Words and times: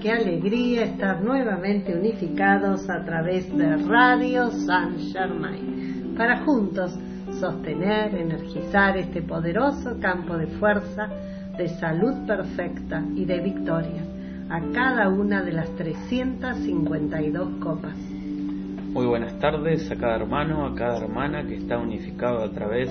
qué 0.00 0.12
alegría 0.12 0.84
estar 0.84 1.20
nuevamente 1.22 1.94
unificados 1.94 2.88
a 2.88 3.04
través 3.04 3.54
de 3.54 3.76
Radio 3.76 4.50
San 4.50 4.98
Germain 4.98 6.14
para 6.16 6.42
juntos 6.42 6.98
sostener, 7.38 8.14
energizar 8.14 8.96
este 8.96 9.20
poderoso 9.20 9.98
campo 10.00 10.38
de 10.38 10.46
fuerza, 10.46 11.08
de 11.56 11.68
salud 11.68 12.26
perfecta 12.26 13.04
y 13.14 13.26
de 13.26 13.40
victoria 13.40 14.02
a 14.48 14.60
cada 14.72 15.10
una 15.10 15.42
de 15.42 15.52
las 15.52 15.70
352 15.76 17.60
copas. 17.60 17.96
Muy 17.96 19.06
buenas 19.06 19.38
tardes 19.38 19.90
a 19.90 19.96
cada 19.96 20.16
hermano, 20.16 20.66
a 20.66 20.74
cada 20.74 20.96
hermana 20.96 21.46
que 21.46 21.56
está 21.56 21.78
unificado 21.78 22.42
a 22.42 22.50
través 22.50 22.88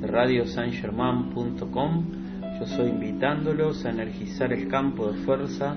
de 0.00 0.06
radiosangerman.com. 0.06 2.04
Yo 2.58 2.66
soy 2.66 2.90
invitándolos 2.90 3.86
a 3.86 3.90
energizar 3.90 4.52
el 4.52 4.68
campo 4.68 5.10
de 5.10 5.18
fuerza 5.24 5.76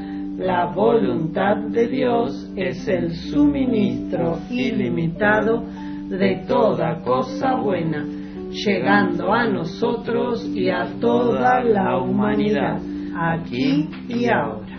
la 0.41 0.65
voluntad 0.65 1.57
de 1.69 1.87
Dios 1.87 2.51
es 2.55 2.87
el 2.87 3.11
suministro 3.11 4.39
ilimitado 4.49 5.63
de 6.09 6.43
toda 6.47 6.99
cosa 7.01 7.55
buena, 7.55 8.05
llegando 8.49 9.31
a 9.31 9.47
nosotros 9.47 10.45
y 10.53 10.69
a 10.69 10.87
toda 10.99 11.63
la 11.63 11.99
humanidad, 11.99 12.79
aquí 13.15 13.87
y 14.09 14.27
ahora 14.27 14.71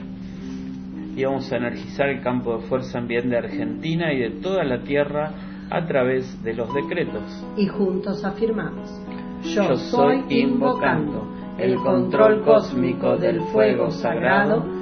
y 1.14 1.25
vamos 1.25 1.53
a 1.53 1.56
energizar 1.56 2.09
el 2.09 2.23
campo 2.23 2.56
de 2.56 2.67
fuerza 2.69 2.99
en 2.99 3.06
bien 3.06 3.29
de 3.29 3.37
Argentina 3.37 4.12
y 4.12 4.20
de 4.20 4.31
toda 4.41 4.64
la 4.64 4.82
tierra 4.82 5.31
a 5.70 5.87
través 5.87 6.43
de 6.43 6.55
los 6.55 6.73
decretos. 6.73 7.23
Y 7.56 7.67
juntos 7.67 8.25
afirmamos, 8.25 8.88
yo, 9.43 9.69
Yo 9.69 9.76
soy 9.76 10.25
invocando 10.31 11.29
el 11.59 11.76
control 11.76 12.43
cósmico 12.44 13.17
del 13.19 13.43
fuego 13.53 13.91
sagrado 13.91 14.81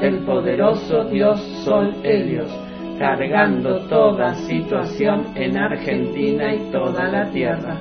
del 0.00 0.24
poderoso 0.24 1.04
Dios 1.04 1.40
Sol 1.64 1.94
Helios, 2.02 2.50
cargando 2.98 3.80
toda 3.88 4.34
situación 4.34 5.26
en 5.34 5.58
Argentina 5.58 6.54
y 6.54 6.70
toda 6.72 7.08
la 7.08 7.30
Tierra. 7.30 7.76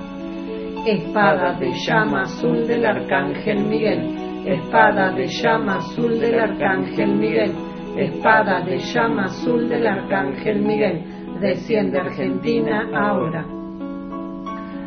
Espada 0.85 1.53
de 1.53 1.71
llama 1.85 2.23
azul 2.23 2.67
del 2.67 2.85
Arcángel 2.85 3.65
Miguel, 3.65 4.01
espada 4.45 5.11
de 5.11 5.27
llama 5.27 5.77
azul 5.77 6.19
del 6.19 6.39
Arcángel 6.39 7.15
Miguel, 7.15 7.51
espada 7.97 8.61
de 8.61 8.77
llama 8.77 9.25
azul 9.25 9.69
del 9.69 9.87
Arcángel 9.87 10.61
Miguel, 10.61 11.03
desciende 11.41 11.99
Argentina 11.99 12.89
ahora. 12.93 13.45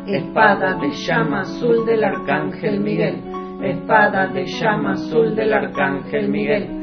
Espada 0.07 0.75
de 0.75 0.89
llama 0.91 1.41
azul 1.41 1.85
del 1.85 2.03
Arcángel 2.03 2.79
Miguel, 2.79 3.21
espada 3.63 4.27
de 4.27 4.45
llama 4.45 4.93
azul 4.93 5.35
del 5.35 5.53
Arcángel 5.53 6.29
Miguel, 6.29 6.82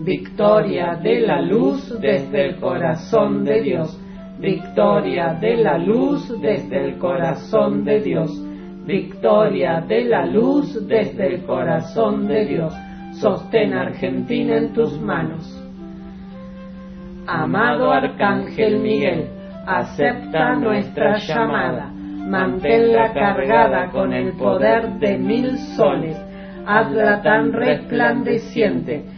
Victoria 0.00 0.94
de 1.02 1.20
la 1.20 1.40
luz 1.40 1.92
desde 2.00 2.46
el 2.46 2.56
corazón 2.60 3.44
de 3.44 3.62
Dios. 3.62 4.00
Victoria 4.38 5.36
de 5.40 5.56
la 5.56 5.76
luz 5.76 6.40
desde 6.40 6.84
el 6.84 6.98
corazón 6.98 7.84
de 7.84 8.00
Dios. 8.00 8.30
Victoria 8.86 9.80
de 9.80 10.04
la 10.04 10.24
luz 10.24 10.86
desde 10.86 11.34
el 11.34 11.44
corazón 11.44 12.28
de 12.28 12.44
Dios. 12.46 12.72
Sostén 13.14 13.74
Argentina 13.74 14.58
en 14.58 14.72
tus 14.72 15.00
manos. 15.00 15.52
Amado 17.26 17.90
Arcángel 17.90 18.78
Miguel, 18.78 19.26
acepta 19.66 20.54
nuestra 20.54 21.18
llamada. 21.18 21.90
Manténla 21.92 23.12
cargada 23.12 23.90
con 23.90 24.12
el 24.12 24.32
poder 24.34 25.00
de 25.00 25.18
mil 25.18 25.58
soles. 25.76 26.16
Hazla 26.64 27.20
tan 27.22 27.52
resplandeciente 27.52 29.17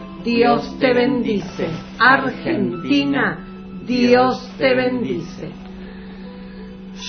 Dios 0.23 0.77
te 0.79 0.93
bendice. 0.93 1.67
Argentina, 1.99 3.39
Dios 3.85 4.53
te 4.57 4.75
bendice. 4.75 5.49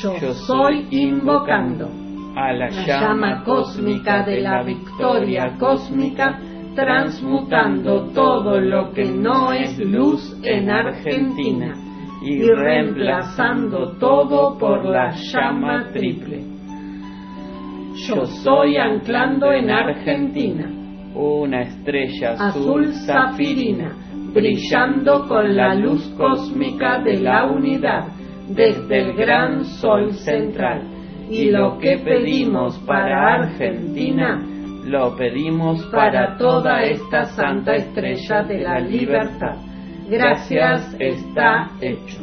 Yo 0.03 0.33
soy 0.33 0.87
invocando 0.91 1.91
a 2.35 2.53
la 2.53 2.71
la 2.71 2.87
llama 2.87 3.45
cósmica 3.45 4.23
de 4.23 4.41
la 4.41 4.63
victoria 4.63 5.57
cósmica, 5.59 6.39
transmutando 6.75 8.09
todo 8.15 8.59
lo 8.59 8.93
que 8.93 9.05
no 9.05 9.53
es 9.53 9.79
luz 9.79 10.35
en 10.43 10.71
Argentina, 10.71 11.75
y 12.23 12.41
reemplazando 12.41 13.99
todo 13.99 14.57
por 14.57 14.87
la 14.87 15.11
llama 15.11 15.89
triple. 15.93 16.43
Yo 18.07 18.25
soy 18.25 18.79
anclando 18.79 19.53
en 19.53 19.71
Argentina 19.71 20.82
una 21.15 21.63
estrella 21.63 22.33
azul 22.33 22.93
zafirina, 23.07 23.93
brillando 24.33 25.29
con 25.29 25.55
la 25.55 25.75
luz 25.75 26.07
cósmica 26.17 27.01
de 27.03 27.21
la 27.21 27.47
unidad 27.47 28.09
desde 28.49 29.01
el 29.01 29.13
gran 29.15 29.65
sol 29.65 30.13
central. 30.15 30.83
Y 31.31 31.51
lo 31.51 31.79
que 31.79 31.99
pedimos 31.99 32.79
para 32.81 33.35
Argentina, 33.35 34.43
lo 34.85 35.17
pedimos 35.17 35.83
para 35.87 36.37
toda 36.37 36.83
esta 36.83 37.25
santa 37.25 37.75
estrella 37.75 38.43
de 38.43 38.61
la 38.61 38.81
libertad. 38.81 39.57
Gracias 40.11 40.95
está 40.99 41.71
hecho. 41.81 42.21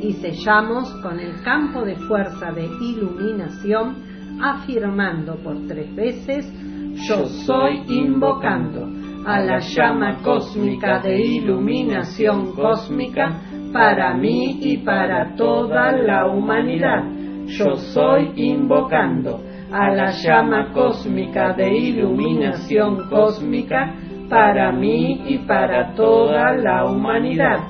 Y 0.00 0.14
sellamos 0.14 0.92
con 1.02 1.20
el 1.20 1.42
campo 1.42 1.84
de 1.84 1.94
fuerza 1.94 2.50
de 2.50 2.64
iluminación, 2.64 4.40
afirmando 4.42 5.36
por 5.36 5.56
tres 5.68 5.94
veces, 5.94 6.50
yo 6.94 7.26
soy 7.26 7.82
invocando 7.88 8.86
a 9.26 9.40
la 9.40 9.58
llama 9.58 10.18
cósmica 10.22 10.98
de 11.00 11.20
iluminación 11.24 12.52
cósmica 12.52 13.40
para 13.72 14.14
mí 14.14 14.58
y 14.60 14.78
para 14.78 15.34
toda 15.36 15.92
la 15.92 16.26
humanidad. 16.26 17.04
Yo 17.46 17.76
soy 17.76 18.32
invocando 18.36 19.40
a 19.72 19.90
la 19.90 20.10
llama 20.10 20.70
cósmica 20.72 21.54
de 21.54 21.74
iluminación 21.76 23.08
cósmica 23.08 23.94
para 24.28 24.72
mí 24.72 25.22
y 25.26 25.38
para 25.38 25.94
toda 25.94 26.52
la 26.52 26.84
humanidad. 26.84 27.60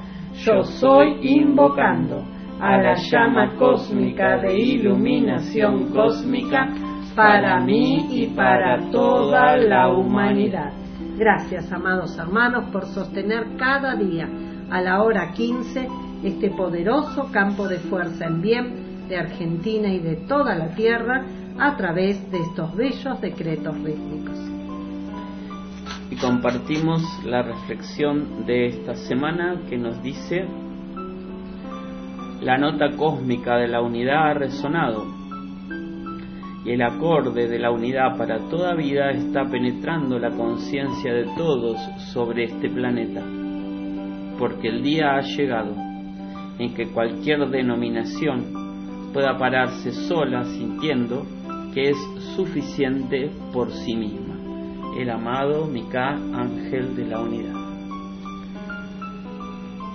Yo 0.45 0.63
soy 0.63 1.19
invocando 1.23 2.23
a 2.61 2.77
la 2.79 2.95
llama 2.95 3.55
cósmica 3.59 4.39
de 4.39 4.59
iluminación 4.59 5.91
cósmica 5.93 6.69
para 7.15 7.61
mí 7.61 8.07
y 8.11 8.27
para 8.29 8.91
toda 8.91 9.57
la 9.57 9.89
humanidad. 9.91 10.73
Gracias, 11.17 11.71
amados 11.73 12.17
hermanos, 12.19 12.71
por 12.73 12.87
sostener 12.87 13.57
cada 13.59 13.95
día 13.97 14.29
a 14.71 14.81
la 14.81 15.03
hora 15.03 15.33
15 15.33 15.89
este 16.25 16.51
poderoso 16.51 17.31
campo 17.31 17.69
de 17.69 17.79
fuerza 17.79 18.27
en 18.27 18.41
bien 18.41 19.09
de 19.09 19.19
Argentina 19.19 19.89
y 19.89 19.99
de 19.99 20.17
toda 20.17 20.55
la 20.55 20.75
tierra 20.75 21.25
a 21.59 21.77
través 21.77 22.31
de 22.31 22.39
estos 22.39 22.75
bellos 22.75 23.21
decretos 23.21 23.77
rítmicos. 23.83 24.39
Y 26.11 26.17
compartimos 26.17 27.03
la 27.25 27.43
reflexión 27.43 28.47
de 28.47 28.67
esta 28.67 28.95
semana 28.95 29.61
que 29.69 29.77
nos 29.77 30.03
dice, 30.03 30.47
la 32.41 32.59
nota 32.59 32.91
cósmica 32.97 33.57
de 33.57 33.69
la 33.69 33.81
unidad 33.83 34.31
ha 34.31 34.35
resonado 34.35 35.22
y 36.65 36.71
el 36.71 36.83
acorde 36.83 37.49
de 37.49 37.59
la 37.59 37.71
unidad 37.71 38.17
para 38.17 38.39
toda 38.49 38.75
vida 38.75 39.11
está 39.11 39.45
penetrando 39.45 40.19
la 40.19 40.31
conciencia 40.31 41.13
de 41.13 41.25
todos 41.37 41.77
sobre 42.13 42.45
este 42.45 42.69
planeta, 42.69 43.23
porque 44.39 44.69
el 44.69 44.83
día 44.83 45.17
ha 45.17 45.23
llegado 45.23 45.75
en 46.59 46.75
que 46.75 46.89
cualquier 46.89 47.49
denominación 47.49 49.11
pueda 49.13 49.37
pararse 49.37 49.91
sola 49.91 50.45
sintiendo 50.45 51.27
que 51.75 51.91
es 51.91 51.97
suficiente 52.37 53.31
por 53.53 53.71
sí 53.73 53.97
misma. 53.97 54.37
El 54.99 55.11
amado 55.11 55.67
Mika, 55.67 56.11
ángel 56.11 56.95
de 56.95 57.07
la 57.07 57.21
unidad. 57.21 57.55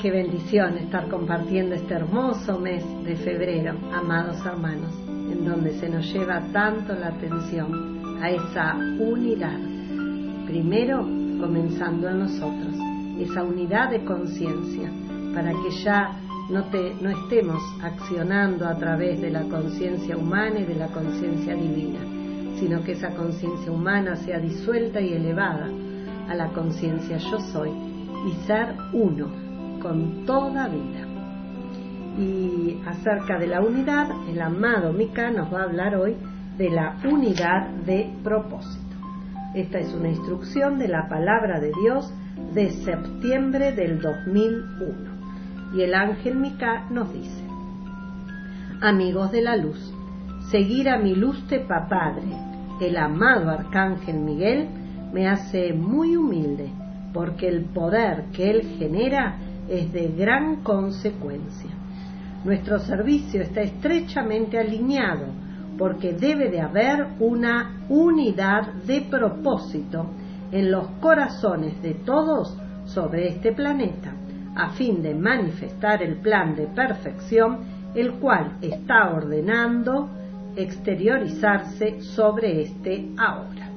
Qué 0.02 0.12
bendición 0.12 0.78
estar 0.78 1.08
compartiendo 1.08 1.76
este 1.76 1.94
hermoso 1.94 2.60
mes 2.60 2.84
de 3.04 3.16
febrero, 3.16 3.76
amados 3.94 4.46
hermanos 4.46 5.17
en 5.32 5.46
donde 5.46 5.80
se 5.80 5.90
nos 5.90 6.12
lleva 6.12 6.42
tanto 6.52 6.94
la 6.94 7.08
atención 7.08 8.20
a 8.22 8.30
esa 8.30 8.76
unidad. 9.00 9.60
Primero, 10.46 11.00
comenzando 11.40 12.10
en 12.10 12.20
nosotros, 12.20 12.76
esa 13.20 13.44
unidad 13.44 13.90
de 13.90 14.04
conciencia, 14.04 14.92
para 15.34 15.52
que 15.52 15.70
ya 15.84 16.20
no, 16.50 16.64
te, 16.66 16.96
no 17.02 17.10
estemos 17.10 17.62
accionando 17.84 18.68
a 18.68 18.76
través 18.76 19.22
de 19.22 19.30
la 19.30 19.44
conciencia 19.44 20.18
humana 20.18 20.60
y 20.60 20.66
de 20.66 20.76
la 20.76 20.88
conciencia 20.88 21.56
divina, 21.56 22.00
sino 22.60 22.84
que 22.84 22.94
esa 22.94 23.14
conciencia 23.16 23.72
humana 23.72 24.16
sea 24.16 24.40
disuelta 24.40 25.02
y 25.02 25.14
elevada 25.14 25.70
a 26.30 26.36
la 26.36 26.48
conciencia 26.50 27.18
yo 27.18 27.40
soy 27.40 27.70
y 27.70 28.46
ser 28.46 28.76
uno 28.94 29.28
con 29.82 30.26
toda 30.26 30.68
vida. 30.68 31.07
Y 32.18 32.82
acerca 32.88 33.38
de 33.38 33.48
la 33.48 33.62
unidad, 33.62 34.10
el 34.28 34.42
amado 34.42 34.92
Mika 34.92 35.30
nos 35.30 35.54
va 35.54 35.62
a 35.62 35.64
hablar 35.66 35.96
hoy 35.96 36.16
de 36.58 36.70
la 36.72 36.98
unidad 37.06 37.68
de 37.86 38.12
propósito. 38.24 38.96
Esta 39.54 39.80
es 39.80 39.94
una 39.94 40.10
instrucción 40.10 40.80
de 40.80 40.88
la 40.88 41.08
palabra 41.08 41.60
de 41.60 41.72
Dios 41.82 42.12
de 42.54 42.72
septiembre 42.72 43.72
del 43.72 44.02
2001. 44.02 45.76
Y 45.76 45.82
el 45.82 45.94
ángel 45.94 46.36
Mika 46.36 46.86
nos 46.90 47.14
dice, 47.14 47.44
amigos 48.82 49.32
de 49.32 49.42
la 49.42 49.56
luz, 49.56 49.94
seguir 50.50 50.90
a 50.90 50.98
mi 50.98 51.16
tepa 51.48 51.88
Padre, 51.88 52.28
el 52.82 52.98
amado 52.98 53.52
arcángel 53.52 54.18
Miguel, 54.20 54.68
me 55.14 55.28
hace 55.28 55.74
muy 55.74 56.16
humilde, 56.16 56.72
porque 57.14 57.48
el 57.48 57.66
poder 57.66 58.26
que 58.34 58.50
él 58.50 58.76
genera 58.78 59.38
es 59.70 59.92
de 59.94 60.08
gran 60.10 60.58
consecuencia. 60.58 61.77
Nuestro 62.48 62.80
servicio 62.80 63.42
está 63.42 63.60
estrechamente 63.60 64.58
alineado 64.58 65.26
porque 65.78 66.14
debe 66.14 66.50
de 66.50 66.62
haber 66.62 67.06
una 67.20 67.82
unidad 67.90 68.72
de 68.86 69.02
propósito 69.02 70.06
en 70.54 70.72
los 70.72 70.88
corazones 71.02 71.82
de 71.82 71.96
todos 71.96 72.56
sobre 72.86 73.28
este 73.28 73.52
planeta, 73.52 74.14
a 74.56 74.70
fin 74.70 75.02
de 75.02 75.14
manifestar 75.14 76.02
el 76.02 76.22
plan 76.22 76.56
de 76.56 76.68
perfección 76.68 77.92
el 77.94 78.14
cual 78.14 78.54
está 78.62 79.14
ordenando 79.14 80.08
exteriorizarse 80.56 82.00
sobre 82.00 82.62
este 82.62 83.10
ahora. 83.18 83.72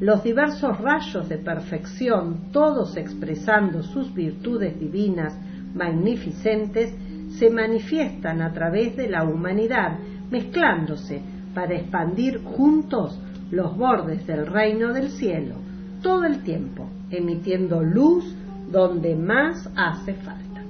Los 0.00 0.24
diversos 0.24 0.80
rayos 0.80 1.28
de 1.28 1.36
perfección, 1.36 2.50
todos 2.52 2.96
expresando 2.96 3.82
sus 3.82 4.14
virtudes 4.14 4.80
divinas 4.80 5.38
magnificentes, 5.74 6.94
se 7.38 7.50
manifiestan 7.50 8.42
a 8.42 8.52
través 8.52 8.96
de 8.96 9.08
la 9.08 9.24
humanidad, 9.24 9.98
mezclándose 10.30 11.22
para 11.54 11.74
expandir 11.74 12.42
juntos 12.42 13.18
los 13.50 13.76
bordes 13.76 14.26
del 14.26 14.46
reino 14.46 14.92
del 14.92 15.10
cielo, 15.10 15.56
todo 16.02 16.24
el 16.24 16.42
tiempo, 16.42 16.88
emitiendo 17.10 17.82
luz 17.82 18.24
donde 18.70 19.14
más 19.16 19.68
hace 19.76 20.14
falta. 20.14 20.62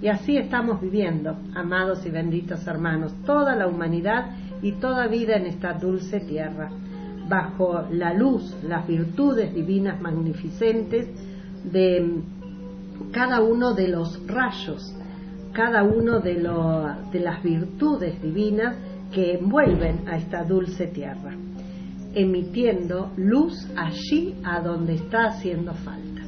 Y 0.00 0.08
así 0.08 0.36
estamos 0.36 0.80
viviendo, 0.80 1.36
amados 1.54 2.04
y 2.06 2.10
benditos 2.10 2.66
hermanos, 2.66 3.14
toda 3.24 3.54
la 3.54 3.66
humanidad 3.66 4.30
y 4.60 4.72
toda 4.72 5.06
vida 5.06 5.36
en 5.36 5.46
esta 5.46 5.74
dulce 5.74 6.20
tierra, 6.20 6.70
bajo 7.28 7.86
la 7.90 8.12
luz, 8.12 8.54
las 8.64 8.86
virtudes 8.86 9.54
divinas 9.54 10.00
magnificentes 10.00 11.08
de 11.64 12.20
cada 13.12 13.40
uno 13.40 13.74
de 13.74 13.88
los 13.88 14.26
rayos 14.26 14.94
cada 15.52 15.82
uno 15.82 16.20
de, 16.20 16.34
de 17.12 17.20
las 17.20 17.42
virtudes 17.42 18.20
divinas 18.22 18.76
que 19.12 19.34
envuelven 19.34 20.08
a 20.08 20.16
esta 20.16 20.44
dulce 20.44 20.86
tierra, 20.86 21.34
emitiendo 22.14 23.12
luz 23.16 23.68
allí 23.76 24.34
a 24.44 24.60
donde 24.60 24.94
está 24.94 25.26
haciendo 25.26 25.74
falta. 25.74 26.22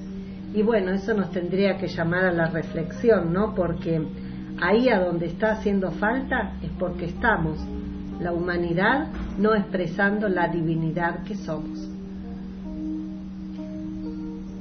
Y 0.52 0.62
bueno, 0.62 0.92
eso 0.92 1.14
nos 1.14 1.30
tendría 1.30 1.78
que 1.78 1.88
llamar 1.88 2.26
a 2.26 2.32
la 2.32 2.46
reflexión, 2.50 3.32
¿no? 3.32 3.54
Porque 3.54 4.00
ahí 4.60 4.88
a 4.88 5.00
donde 5.00 5.26
está 5.26 5.52
haciendo 5.52 5.90
falta 5.92 6.52
es 6.62 6.70
porque 6.78 7.06
estamos, 7.06 7.58
la 8.20 8.32
humanidad, 8.32 9.08
no 9.38 9.54
expresando 9.54 10.28
la 10.28 10.48
divinidad 10.48 11.24
que 11.24 11.34
somos. 11.34 11.90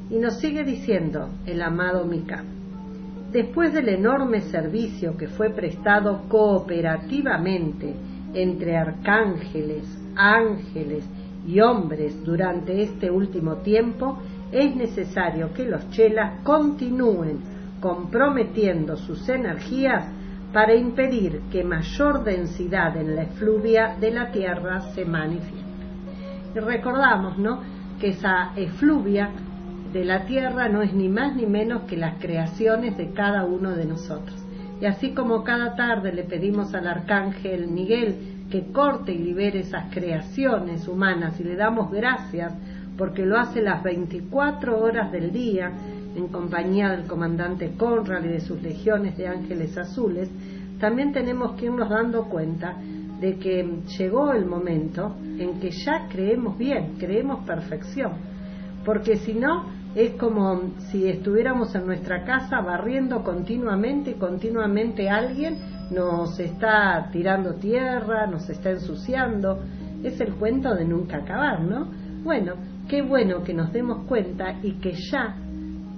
Y 0.09 0.17
nos 0.17 0.39
sigue 0.39 0.63
diciendo 0.63 1.29
el 1.45 1.61
amado 1.61 2.05
Mika 2.05 2.43
después 3.33 3.73
del 3.73 3.89
enorme 3.89 4.41
servicio 4.41 5.17
que 5.17 5.27
fue 5.27 5.49
prestado 5.49 6.21
cooperativamente 6.29 7.95
entre 8.35 8.77
arcángeles, 8.77 9.83
ángeles 10.15 11.03
y 11.45 11.59
hombres 11.59 12.23
durante 12.23 12.83
este 12.83 13.09
último 13.09 13.57
tiempo, 13.57 14.19
es 14.51 14.75
necesario 14.75 15.51
que 15.51 15.65
los 15.65 15.89
chelas 15.89 16.41
continúen 16.43 17.39
comprometiendo 17.81 18.95
sus 18.95 19.27
energías 19.27 20.05
para 20.53 20.75
impedir 20.75 21.41
que 21.51 21.63
mayor 21.63 22.23
densidad 22.23 22.95
en 22.95 23.15
la 23.15 23.23
efluvia 23.23 23.95
de 23.99 24.11
la 24.11 24.31
Tierra 24.31 24.79
se 24.93 25.05
manifieste. 25.05 25.63
Y 26.55 26.59
recordamos, 26.59 27.39
¿no?, 27.39 27.61
que 27.99 28.09
esa 28.09 28.51
efluvia 28.55 29.31
de 29.93 30.03
la 30.03 30.25
tierra 30.25 30.67
no 30.69 30.81
es 30.81 30.91
ni 30.93 31.07
más 31.07 31.35
ni 31.35 31.45
menos 31.45 31.83
que 31.83 31.95
las 31.95 32.19
creaciones 32.19 32.97
de 32.97 33.11
cada 33.11 33.45
uno 33.45 33.75
de 33.75 33.85
nosotros. 33.85 34.35
Y 34.81 34.85
así 34.85 35.11
como 35.11 35.43
cada 35.43 35.75
tarde 35.75 36.11
le 36.11 36.23
pedimos 36.23 36.73
al 36.73 36.87
arcángel 36.87 37.67
Miguel 37.67 38.47
que 38.49 38.71
corte 38.71 39.13
y 39.13 39.19
libere 39.19 39.59
esas 39.59 39.93
creaciones 39.93 40.87
humanas 40.87 41.39
y 41.39 41.43
le 41.43 41.55
damos 41.55 41.91
gracias 41.91 42.53
porque 42.97 43.25
lo 43.25 43.37
hace 43.37 43.61
las 43.61 43.83
24 43.83 44.79
horas 44.79 45.11
del 45.11 45.31
día 45.31 45.71
en 46.15 46.27
compañía 46.27 46.89
del 46.89 47.05
comandante 47.05 47.73
Conrad 47.77 48.23
y 48.23 48.29
de 48.29 48.41
sus 48.41 48.61
legiones 48.61 49.15
de 49.15 49.27
ángeles 49.27 49.77
azules, 49.77 50.29
también 50.79 51.11
tenemos 51.11 51.53
que 51.53 51.65
irnos 51.65 51.89
dando 51.89 52.25
cuenta 52.25 52.75
de 53.19 53.37
que 53.37 53.63
llegó 53.97 54.33
el 54.33 54.45
momento 54.45 55.15
en 55.37 55.59
que 55.59 55.71
ya 55.71 56.07
creemos 56.09 56.57
bien, 56.57 56.95
creemos 56.99 57.45
perfección, 57.45 58.11
porque 58.85 59.15
si 59.17 59.33
no 59.33 59.82
es 59.95 60.11
como 60.15 60.71
si 60.91 61.07
estuviéramos 61.07 61.75
en 61.75 61.85
nuestra 61.85 62.23
casa 62.23 62.61
barriendo 62.61 63.23
continuamente 63.23 64.11
y 64.11 64.13
continuamente 64.15 65.09
alguien 65.09 65.57
nos 65.91 66.39
está 66.39 67.09
tirando 67.11 67.55
tierra, 67.55 68.25
nos 68.25 68.49
está 68.49 68.71
ensuciando, 68.71 69.59
es 70.03 70.19
el 70.19 70.33
cuento 70.35 70.73
de 70.73 70.85
nunca 70.85 71.17
acabar, 71.17 71.61
¿no? 71.61 71.87
Bueno, 72.23 72.53
qué 72.87 73.01
bueno 73.01 73.43
que 73.43 73.53
nos 73.53 73.71
demos 73.71 74.05
cuenta 74.07 74.55
y 74.63 74.73
que 74.79 74.93
ya, 75.11 75.35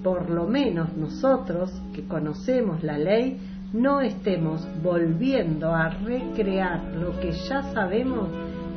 por 0.04 0.30
lo 0.30 0.48
menos 0.48 0.96
nosotros 0.98 1.72
que 1.94 2.06
conocemos 2.08 2.84
la 2.84 2.98
ley, 2.98 3.40
no 3.74 4.02
estemos 4.02 4.68
volviendo 4.84 5.74
a 5.74 5.90
recrear 5.90 6.82
lo 6.96 7.20
que 7.20 7.32
ya 7.32 7.62
sabemos 7.74 8.30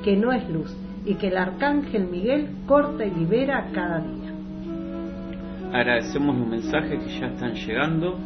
que 0.04 0.16
no 0.16 0.32
es 0.32 0.48
luz 0.48 0.74
y 1.04 1.14
que 1.14 1.28
el 1.28 1.36
arcángel 1.36 2.06
Miguel 2.08 2.48
corta 2.66 3.04
y 3.04 3.10
libera 3.10 3.70
cada 3.72 4.00
día. 4.00 4.17
Agradecemos 5.72 6.36
los 6.38 6.48
mensajes 6.48 6.98
que 7.04 7.20
ya 7.20 7.26
están 7.26 7.54
llegando. 7.54 8.18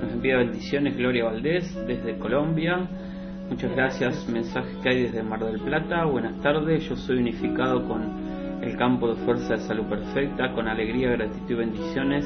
Nos 0.00 0.12
envía 0.12 0.38
bendiciones 0.38 0.96
Gloria 0.96 1.24
Valdés 1.24 1.74
desde 1.86 2.18
Colombia. 2.18 2.88
Muchas 3.50 3.70
gracias. 3.72 4.26
Mensajes 4.28 4.76
que 4.82 4.88
hay 4.88 5.02
desde 5.02 5.22
Mar 5.22 5.44
del 5.44 5.60
Plata. 5.60 6.04
Buenas 6.06 6.40
tardes. 6.40 6.88
Yo 6.88 6.96
soy 6.96 7.18
unificado 7.18 7.86
con 7.86 8.62
el 8.62 8.76
campo 8.78 9.08
de 9.08 9.16
fuerza 9.24 9.54
de 9.54 9.60
salud 9.60 9.84
perfecta. 9.84 10.52
Con 10.52 10.68
alegría, 10.68 11.10
gratitud 11.10 11.50
y 11.50 11.54
bendiciones. 11.54 12.24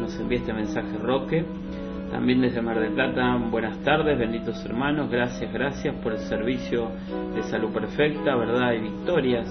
Nos 0.00 0.18
envía 0.18 0.38
este 0.38 0.52
mensaje 0.52 0.98
Roque. 1.00 1.44
También 2.10 2.40
desde 2.40 2.62
Mar 2.62 2.78
del 2.78 2.92
Plata, 2.92 3.36
buenas 3.50 3.76
tardes, 3.80 4.16
benditos 4.16 4.64
hermanos, 4.64 5.10
gracias, 5.10 5.52
gracias 5.52 5.96
por 5.96 6.12
el 6.12 6.20
servicio 6.20 6.90
de 7.34 7.42
salud 7.42 7.72
perfecta, 7.72 8.36
verdad 8.36 8.72
y 8.72 8.82
victorias. 8.82 9.48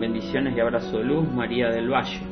Bendiciones 0.00 0.56
y 0.56 0.60
abrazo 0.60 0.98
de 0.98 1.04
luz, 1.04 1.30
María 1.30 1.68
del 1.68 1.92
Valle. 1.92 2.27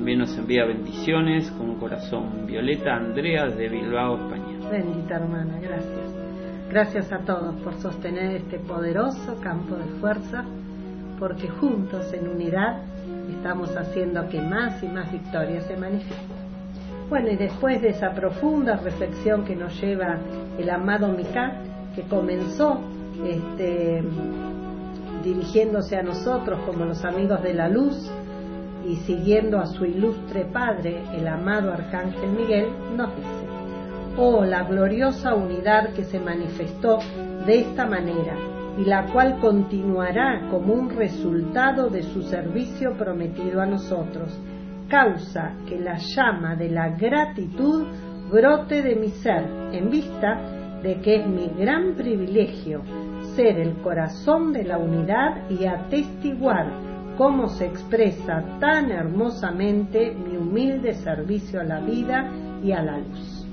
También 0.00 0.20
nos 0.20 0.34
envía 0.38 0.64
bendiciones 0.64 1.50
con 1.50 1.68
un 1.68 1.78
corazón 1.78 2.46
violeta, 2.46 2.94
Andrea 2.94 3.48
de 3.48 3.68
Bilbao, 3.68 4.16
España. 4.16 4.70
Bendita 4.70 5.16
hermana, 5.16 5.58
gracias. 5.60 6.14
Gracias 6.70 7.12
a 7.12 7.18
todos 7.18 7.54
por 7.56 7.74
sostener 7.74 8.36
este 8.36 8.58
poderoso 8.60 9.38
campo 9.42 9.76
de 9.76 9.84
fuerza, 10.00 10.46
porque 11.18 11.48
juntos 11.48 12.10
en 12.14 12.28
unidad 12.28 12.80
estamos 13.28 13.76
haciendo 13.76 14.26
que 14.30 14.40
más 14.40 14.82
y 14.82 14.88
más 14.88 15.12
victorias 15.12 15.66
se 15.66 15.76
manifiesten. 15.76 16.36
Bueno, 17.10 17.28
y 17.28 17.36
después 17.36 17.82
de 17.82 17.90
esa 17.90 18.12
profunda 18.12 18.76
reflexión 18.76 19.44
que 19.44 19.54
nos 19.54 19.78
lleva 19.82 20.16
el 20.58 20.70
amado 20.70 21.08
Miká, 21.08 21.60
que 21.94 22.04
comenzó 22.04 22.80
este, 23.22 24.02
dirigiéndose 25.22 25.98
a 25.98 26.02
nosotros 26.02 26.58
como 26.64 26.86
los 26.86 27.04
amigos 27.04 27.42
de 27.42 27.52
la 27.52 27.68
luz 27.68 28.10
y 28.86 28.96
siguiendo 28.96 29.58
a 29.58 29.66
su 29.66 29.84
ilustre 29.84 30.44
padre, 30.46 31.02
el 31.14 31.26
amado 31.28 31.72
Arcángel 31.72 32.30
Miguel, 32.30 32.68
nos 32.96 33.14
dice, 33.16 33.46
oh 34.16 34.44
la 34.44 34.64
gloriosa 34.64 35.34
unidad 35.34 35.92
que 35.94 36.04
se 36.04 36.18
manifestó 36.18 36.98
de 37.46 37.60
esta 37.60 37.86
manera 37.86 38.36
y 38.78 38.84
la 38.84 39.06
cual 39.12 39.38
continuará 39.40 40.48
como 40.50 40.74
un 40.74 40.90
resultado 40.90 41.88
de 41.88 42.02
su 42.02 42.22
servicio 42.22 42.94
prometido 42.96 43.60
a 43.60 43.66
nosotros 43.66 44.38
causa 44.88 45.54
que 45.68 45.78
la 45.78 45.96
llama 45.98 46.56
de 46.56 46.70
la 46.70 46.88
gratitud 46.90 47.86
brote 48.30 48.82
de 48.82 48.96
mi 48.96 49.08
ser 49.08 49.44
en 49.72 49.90
vista 49.90 50.80
de 50.82 51.00
que 51.00 51.16
es 51.16 51.26
mi 51.26 51.48
gran 51.48 51.94
privilegio 51.94 52.82
ser 53.36 53.58
el 53.58 53.80
corazón 53.82 54.52
de 54.52 54.64
la 54.64 54.78
unidad 54.78 55.48
y 55.50 55.66
atestiguar 55.66 56.89
cómo 57.20 57.48
se 57.50 57.66
expresa 57.66 58.42
tan 58.60 58.90
hermosamente 58.90 60.10
mi 60.10 60.38
humilde 60.38 60.94
servicio 60.94 61.60
a 61.60 61.64
la 61.64 61.78
vida 61.80 62.30
y 62.64 62.72
a 62.72 62.82
la 62.82 62.96
luz. 62.96 63.46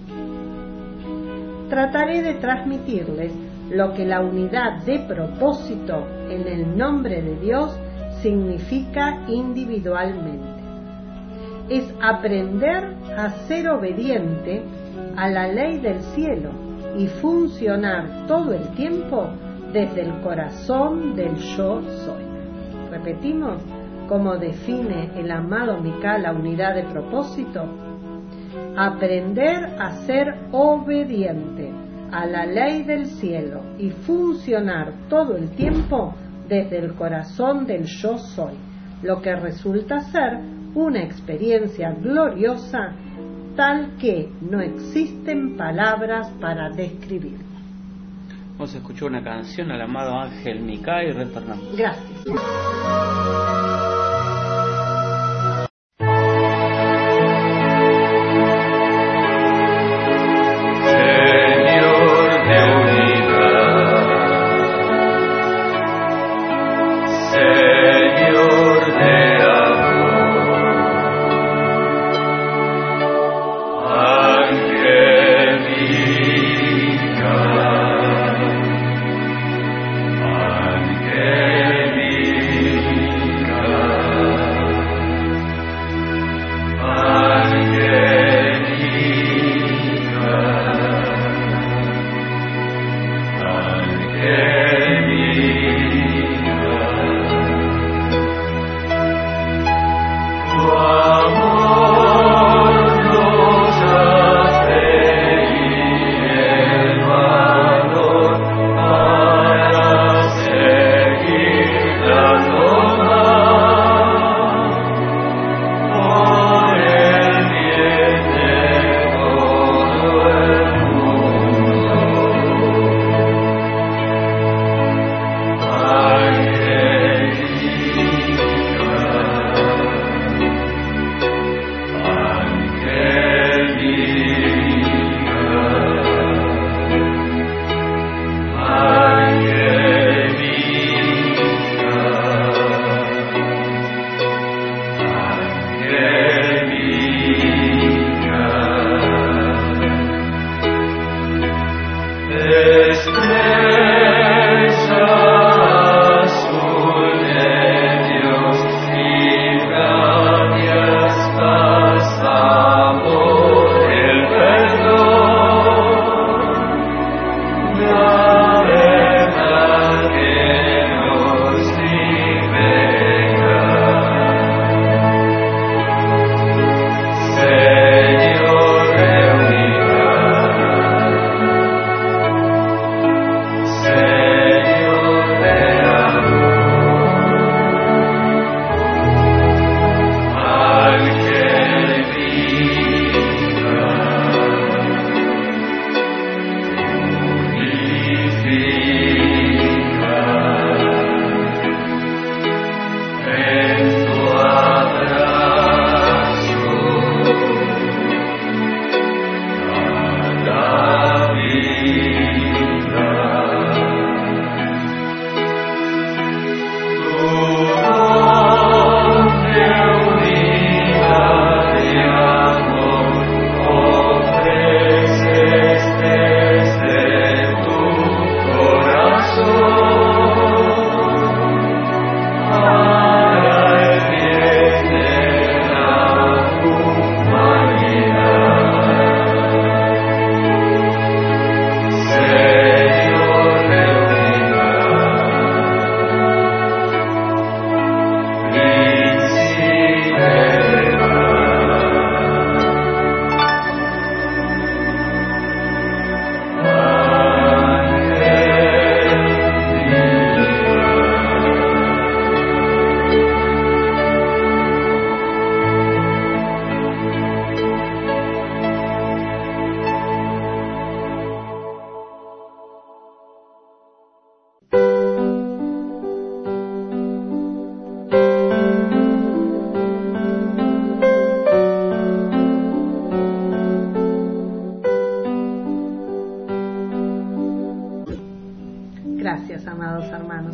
Trataré 1.70 2.22
de 2.22 2.36
transmitirles 2.36 3.34
lo 3.70 3.94
que 3.94 4.06
la 4.06 4.22
unidad 4.22 4.86
de 4.86 5.00
propósito 5.00 6.08
en 6.30 6.48
el 6.48 6.78
nombre 6.78 7.22
de 7.22 7.36
Dios 7.42 7.78
significa 8.22 9.26
individualmente 9.28 10.48
es 11.68 11.94
aprender 12.02 12.96
a 13.18 13.32
ser 13.50 13.68
obediente 13.68 14.64
a 15.18 15.28
la 15.28 15.50
ley 15.50 15.80
del 15.80 16.02
cielo 16.16 16.52
y 16.98 17.08
funcionar 17.08 18.28
todo 18.28 18.54
el 18.54 18.66
tiempo 18.76 19.28
desde 19.74 20.04
el 20.04 20.22
corazón 20.22 21.18
del 21.18 21.36
yo 21.36 21.82
soy. 22.06 22.27
Repetimos 22.90 23.62
cómo 24.08 24.38
define 24.38 25.12
el 25.16 25.32
amado 25.32 25.80
Mica 25.80 26.18
la 26.18 26.34
unidad 26.34 26.76
de 26.76 26.84
propósito. 26.84 27.66
Aprender 28.76 29.76
a 29.80 29.92
ser 30.06 30.36
obediente 30.52 31.72
a 32.12 32.26
la 32.26 32.46
ley 32.46 32.84
del 32.84 33.06
cielo 33.06 33.62
y 33.78 33.90
funcionar 33.90 34.94
todo 35.10 35.36
el 35.36 35.50
tiempo 35.52 36.14
desde 36.48 36.80
el 36.80 36.94
corazón 36.94 37.66
del 37.66 37.84
yo 37.86 38.18
soy, 38.18 38.54
lo 39.02 39.22
que 39.22 39.36
resulta 39.36 40.00
ser 40.00 40.40
una 40.74 41.04
experiencia 41.04 41.92
gloriosa 41.92 42.94
tal 43.56 43.98
que 43.98 44.30
no 44.40 44.62
existen 44.62 45.58
palabras 45.58 46.30
para 46.40 46.70
describir. 46.70 47.40
Vamos 48.58 48.74
a 48.74 48.78
escuchar 48.80 49.10
una 49.10 49.24
canción 49.24 49.70
al 49.70 49.82
amado 49.82 50.20
Ángel 50.20 50.62
Mica 50.62 51.04
y 51.04 51.12
retornamos. 51.12 51.78
Gracias. 51.78 52.26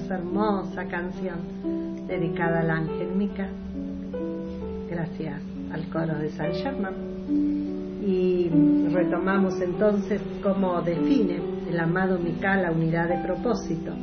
Hermosa 0.09 0.85
canción 0.85 2.07
dedicada 2.07 2.61
al 2.61 2.69
ángel 2.69 3.15
Mica. 3.15 3.47
Gracias 4.89 5.41
al 5.71 5.87
coro 5.89 6.19
de 6.19 6.29
San 6.31 6.53
Germán. 6.53 6.93
Y 8.05 8.49
retomamos 8.91 9.59
entonces 9.61 10.21
cómo 10.41 10.81
define 10.81 11.41
el 11.69 11.79
amado 11.79 12.19
Mica 12.19 12.57
la 12.57 12.71
unidad 12.71 13.09
de 13.09 13.23
propósito. 13.23 13.93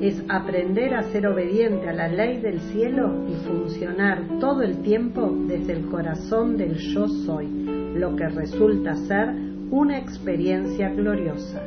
Es 0.00 0.22
aprender 0.28 0.94
a 0.94 1.02
ser 1.10 1.26
obediente 1.26 1.88
a 1.88 1.92
la 1.92 2.08
ley 2.08 2.40
del 2.40 2.60
cielo 2.60 3.26
y 3.28 3.34
funcionar 3.46 4.22
todo 4.40 4.62
el 4.62 4.82
tiempo 4.82 5.34
desde 5.48 5.72
el 5.72 5.86
corazón 5.86 6.56
del 6.56 6.76
yo 6.76 7.08
soy, 7.08 7.48
lo 7.94 8.14
que 8.14 8.28
resulta 8.28 8.94
ser 8.94 9.34
una 9.70 9.98
experiencia 9.98 10.90
gloriosa, 10.90 11.60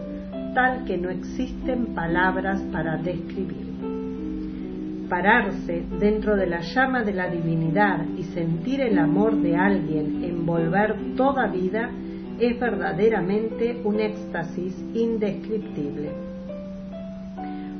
tal 0.53 0.85
que 0.85 0.97
no 0.97 1.09
existen 1.09 1.93
palabras 1.95 2.61
para 2.71 2.97
describir. 2.97 3.67
Pararse 5.09 5.83
dentro 5.99 6.35
de 6.35 6.47
la 6.47 6.61
llama 6.61 7.03
de 7.03 7.13
la 7.13 7.29
divinidad 7.29 8.05
y 8.17 8.23
sentir 8.23 8.81
el 8.81 8.99
amor 8.99 9.41
de 9.41 9.55
alguien 9.55 10.23
envolver 10.23 10.95
toda 11.15 11.47
vida 11.47 11.89
es 12.39 12.59
verdaderamente 12.59 13.81
un 13.83 13.99
éxtasis 13.99 14.75
indescriptible. 14.93 16.11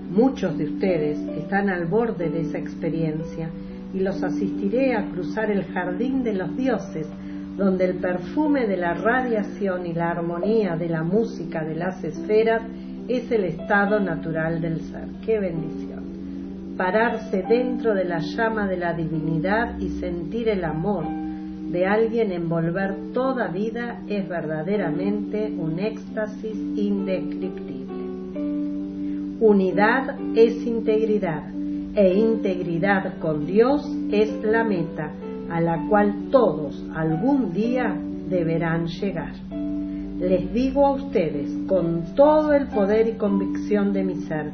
Muchos 0.10 0.58
de 0.58 0.66
ustedes 0.66 1.20
están 1.38 1.70
al 1.70 1.86
borde 1.86 2.30
de 2.30 2.42
esa 2.42 2.58
experiencia 2.58 3.50
y 3.94 4.00
los 4.00 4.22
asistiré 4.24 4.96
a 4.96 5.06
cruzar 5.10 5.52
el 5.52 5.66
jardín 5.66 6.24
de 6.24 6.34
los 6.34 6.56
dioses, 6.58 7.08
donde 7.60 7.84
el 7.84 7.96
perfume 7.96 8.66
de 8.68 8.78
la 8.78 8.94
radiación 8.94 9.86
y 9.86 9.94
la 9.94 10.12
armonía 10.12 10.78
de 10.78 10.88
la 10.88 11.04
música 11.04 11.62
de 11.66 11.76
las 11.76 12.02
esferas 12.06 12.64
es 13.10 13.30
el 13.32 13.44
estado 13.44 14.00
natural 14.00 14.62
del 14.62 14.80
ser. 14.80 15.10
¡Qué 15.26 15.40
bendición! 15.40 16.76
Pararse 16.78 17.44
dentro 17.44 17.94
de 17.94 18.06
la 18.06 18.20
llama 18.20 18.66
de 18.66 18.78
la 18.78 18.94
divinidad 18.94 19.78
y 19.78 19.90
sentir 20.00 20.48
el 20.48 20.64
amor 20.64 21.04
de 21.06 21.86
alguien 21.86 22.32
envolver 22.32 22.96
toda 23.14 23.50
vida 23.50 24.04
es 24.08 24.28
verdaderamente 24.30 25.52
un 25.52 25.80
éxtasis 25.80 26.56
indescriptible. 26.56 27.90
Unidad 29.42 30.18
es 30.34 30.66
integridad 30.66 31.44
e 31.94 32.14
integridad 32.14 33.18
con 33.20 33.46
Dios 33.46 33.86
es 34.12 34.32
la 34.46 34.64
meta 34.64 35.12
a 35.50 35.62
la 35.62 35.86
cual 35.88 36.30
todos 36.32 36.84
algún 36.96 37.54
día 37.54 37.96
deberán 38.30 38.88
llegar. 38.88 39.34
Les 40.20 40.52
digo 40.54 40.86
a 40.86 40.92
ustedes 40.92 41.50
con 41.68 42.14
todo 42.16 42.54
el 42.54 42.68
poder 42.68 43.08
y 43.08 43.14
convicción 43.14 43.94
de 43.94 44.04
mi 44.04 44.16
ser, 44.16 44.52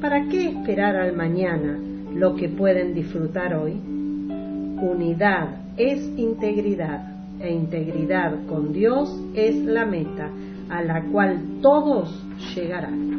¿para 0.00 0.28
qué 0.28 0.48
esperar 0.48 0.96
al 0.96 1.16
mañana 1.16 1.78
lo 2.14 2.34
que 2.34 2.48
pueden 2.48 2.94
disfrutar 2.94 3.54
hoy? 3.54 3.72
Unidad 3.72 5.48
es 5.76 6.00
integridad 6.18 7.12
e 7.40 7.52
integridad 7.52 8.46
con 8.46 8.72
Dios 8.72 9.16
es 9.34 9.56
la 9.64 9.86
meta 9.86 10.30
a 10.68 10.82
la 10.82 11.02
cual 11.04 11.60
todos 11.60 12.24
llegarán 12.54 13.14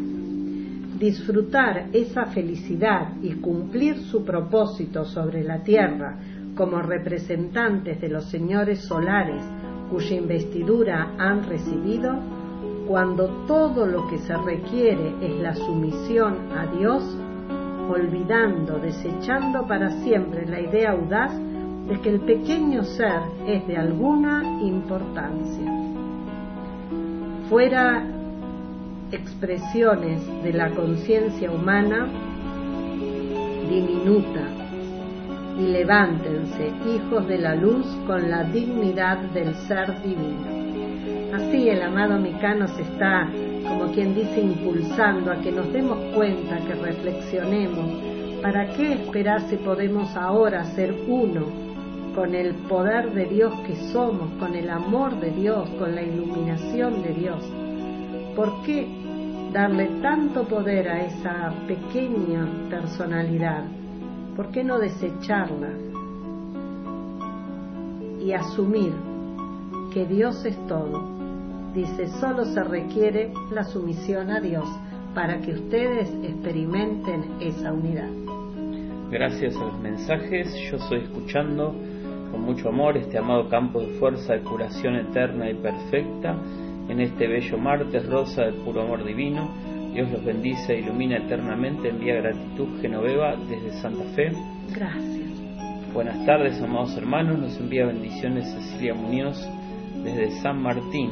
disfrutar 1.00 1.88
esa 1.92 2.28
felicidad 2.28 3.10
y 3.22 3.34
cumplir 3.34 3.98
su 3.98 4.24
propósito 4.24 5.06
sobre 5.06 5.44
la 5.44 5.62
tierra 5.62 6.18
como 6.56 6.82
representantes 6.82 8.00
de 8.00 8.10
los 8.10 8.26
señores 8.30 8.86
solares 8.88 9.44
cuya 9.90 10.16
investidura 10.16 11.14
han 11.18 11.44
recibido, 11.48 12.16
cuando 12.88 13.46
todo 13.46 13.86
lo 13.86 14.08
que 14.08 14.18
se 14.20 14.36
requiere 14.38 15.14
es 15.22 15.40
la 15.42 15.54
sumisión 15.54 16.52
a 16.56 16.66
Dios, 16.68 17.04
olvidando, 17.90 18.80
desechando 18.80 19.68
para 19.68 19.90
siempre 20.04 20.46
la 20.46 20.60
idea 20.60 20.92
audaz 20.92 21.32
de 21.88 22.00
que 22.02 22.10
el 22.10 22.22
pequeño 22.22 22.84
ser 22.84 23.22
es 23.48 23.68
de 23.68 23.78
alguna 23.78 24.60
importancia. 24.62 25.72
Fuera 27.50 28.04
expresiones 29.12 30.22
de 30.44 30.54
la 30.54 30.72
conciencia 30.72 31.52
humana 31.52 32.08
diminuta 33.70 34.65
y 35.58 35.68
levántense, 35.68 36.72
hijos 36.86 37.28
de 37.28 37.38
la 37.38 37.56
luz, 37.56 37.86
con 38.06 38.30
la 38.30 38.44
dignidad 38.44 39.18
del 39.34 39.54
ser 39.68 40.02
divino. 40.02 40.56
Así 41.34 41.70
el 41.70 41.82
amado 41.82 42.20
Micano 42.20 42.68
se 42.68 42.82
está, 42.82 43.30
como 43.68 43.92
quien 43.92 44.14
dice, 44.14 44.42
impulsando 44.42 45.32
a 45.32 45.38
que 45.38 45.52
nos 45.52 45.72
demos 45.72 45.98
cuenta, 46.14 46.58
que 46.60 46.76
reflexionemos, 46.76 47.86
¿para 48.42 48.68
qué 48.74 48.94
esperar 48.94 49.42
si 49.50 49.56
podemos 49.58 50.16
ahora 50.16 50.64
ser 50.76 50.94
uno 51.08 51.46
con 52.14 52.36
el 52.36 52.54
poder 52.70 53.14
de 53.14 53.26
Dios 53.26 53.54
que 53.62 53.76
somos, 53.92 54.32
con 54.40 54.56
el 54.56 54.70
amor 54.70 55.20
de 55.20 55.32
Dios, 55.32 55.70
con 55.80 55.96
la 55.96 56.02
iluminación 56.02 57.02
de 57.02 57.14
Dios? 57.14 57.44
¿Por 58.36 58.62
qué 58.64 58.88
darle 59.54 59.88
tanto 60.02 60.44
poder 60.44 60.90
a 60.90 61.06
esa 61.06 61.54
pequeña 61.68 62.46
personalidad? 62.70 63.64
¿Por 64.36 64.52
qué 64.52 64.64
no 64.64 64.80
desecharla 64.80 65.70
y 68.22 68.34
asumir 68.34 68.92
que 69.94 70.06
Dios 70.06 70.44
es 70.46 70.58
todo? 70.68 71.04
Dice, 71.74 72.08
solo 72.20 72.46
se 72.46 72.64
requiere 72.64 73.32
la 73.52 73.64
sumisión 73.64 74.32
a 74.32 74.40
Dios 74.40 74.66
para 75.14 75.40
que 75.40 75.54
ustedes 75.54 76.10
experimenten 76.24 77.36
esa 77.40 77.72
unidad. 77.72 78.10
Gracias 79.10 79.56
a 79.56 79.66
los 79.66 79.80
mensajes, 79.80 80.54
yo 80.70 80.78
estoy 80.78 81.00
escuchando 81.04 81.74
con 82.32 82.42
mucho 82.42 82.68
amor 82.68 82.98
este 82.98 83.18
amado 83.18 83.48
campo 83.48 83.80
de 83.80 83.98
fuerza 84.00 84.34
de 84.34 84.42
curación 84.42 84.96
eterna 84.96 85.50
y 85.50 85.54
perfecta 85.54 86.36
en 86.90 87.00
este 87.00 87.28
bello 87.28 87.58
martes 87.58 88.06
rosa 88.08 88.44
del 88.44 88.56
puro 88.56 88.82
amor 88.82 89.06
divino. 89.06 89.50
Dios 89.96 90.12
los 90.12 90.26
bendice 90.26 90.74
e 90.74 90.80
ilumina 90.80 91.16
eternamente. 91.16 91.88
Envía 91.88 92.16
gratitud 92.16 92.82
Genoveva 92.82 93.38
desde 93.50 93.72
Santa 93.80 94.04
Fe. 94.14 94.30
Gracias. 94.76 95.32
Buenas 95.94 96.26
tardes, 96.26 96.62
amados 96.62 96.98
hermanos. 96.98 97.40
Nos 97.40 97.58
envía 97.58 97.86
bendiciones 97.86 98.46
Cecilia 98.46 98.94
Muñoz 98.94 99.42
desde 100.04 100.32
San 100.42 100.62
Martín. 100.62 101.12